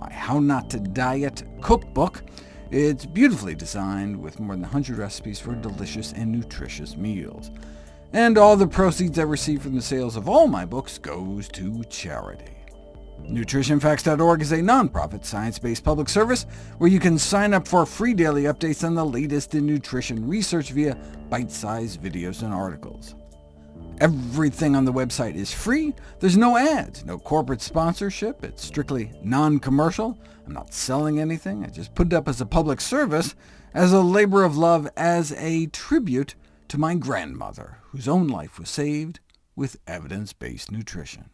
my 0.00 0.12
How 0.12 0.38
Not 0.38 0.70
to 0.70 0.80
Diet 0.80 1.42
cookbook. 1.60 2.22
It's 2.70 3.04
beautifully 3.04 3.54
designed 3.54 4.20
with 4.20 4.40
more 4.40 4.54
than 4.54 4.62
100 4.62 4.96
recipes 4.96 5.38
for 5.38 5.54
delicious 5.54 6.12
and 6.12 6.32
nutritious 6.32 6.96
meals. 6.96 7.50
And 8.12 8.38
all 8.38 8.56
the 8.56 8.66
proceeds 8.66 9.18
I 9.18 9.22
receive 9.22 9.62
from 9.62 9.74
the 9.74 9.82
sales 9.82 10.16
of 10.16 10.28
all 10.28 10.46
my 10.46 10.64
books 10.64 10.98
goes 10.98 11.48
to 11.48 11.84
charity. 11.84 12.56
NutritionFacts.org 13.28 14.40
is 14.40 14.52
a 14.52 14.58
nonprofit, 14.58 15.24
science-based 15.24 15.84
public 15.84 16.08
service 16.08 16.46
where 16.78 16.90
you 16.90 16.98
can 16.98 17.18
sign 17.18 17.52
up 17.52 17.68
for 17.68 17.84
free 17.84 18.14
daily 18.14 18.44
updates 18.44 18.84
on 18.84 18.94
the 18.94 19.04
latest 19.04 19.54
in 19.54 19.66
nutrition 19.66 20.26
research 20.26 20.70
via 20.70 20.96
bite-sized 21.28 22.02
videos 22.02 22.42
and 22.42 22.54
articles. 22.54 23.14
Everything 24.00 24.74
on 24.74 24.86
the 24.86 24.92
website 24.92 25.34
is 25.34 25.52
free. 25.52 25.94
There's 26.20 26.36
no 26.36 26.56
ads, 26.56 27.04
no 27.04 27.18
corporate 27.18 27.60
sponsorship. 27.60 28.42
It's 28.42 28.64
strictly 28.64 29.12
non-commercial. 29.22 30.18
I'm 30.46 30.54
not 30.54 30.72
selling 30.72 31.20
anything. 31.20 31.64
I 31.64 31.68
just 31.68 31.94
put 31.94 32.06
it 32.06 32.14
up 32.14 32.26
as 32.26 32.40
a 32.40 32.46
public 32.46 32.80
service, 32.80 33.34
as 33.74 33.92
a 33.92 34.00
labor 34.00 34.42
of 34.42 34.56
love, 34.56 34.88
as 34.96 35.32
a 35.32 35.66
tribute 35.66 36.34
to 36.68 36.78
my 36.78 36.94
grandmother, 36.94 37.76
whose 37.90 38.08
own 38.08 38.26
life 38.26 38.58
was 38.58 38.70
saved 38.70 39.20
with 39.54 39.76
evidence-based 39.86 40.72
nutrition. 40.72 41.28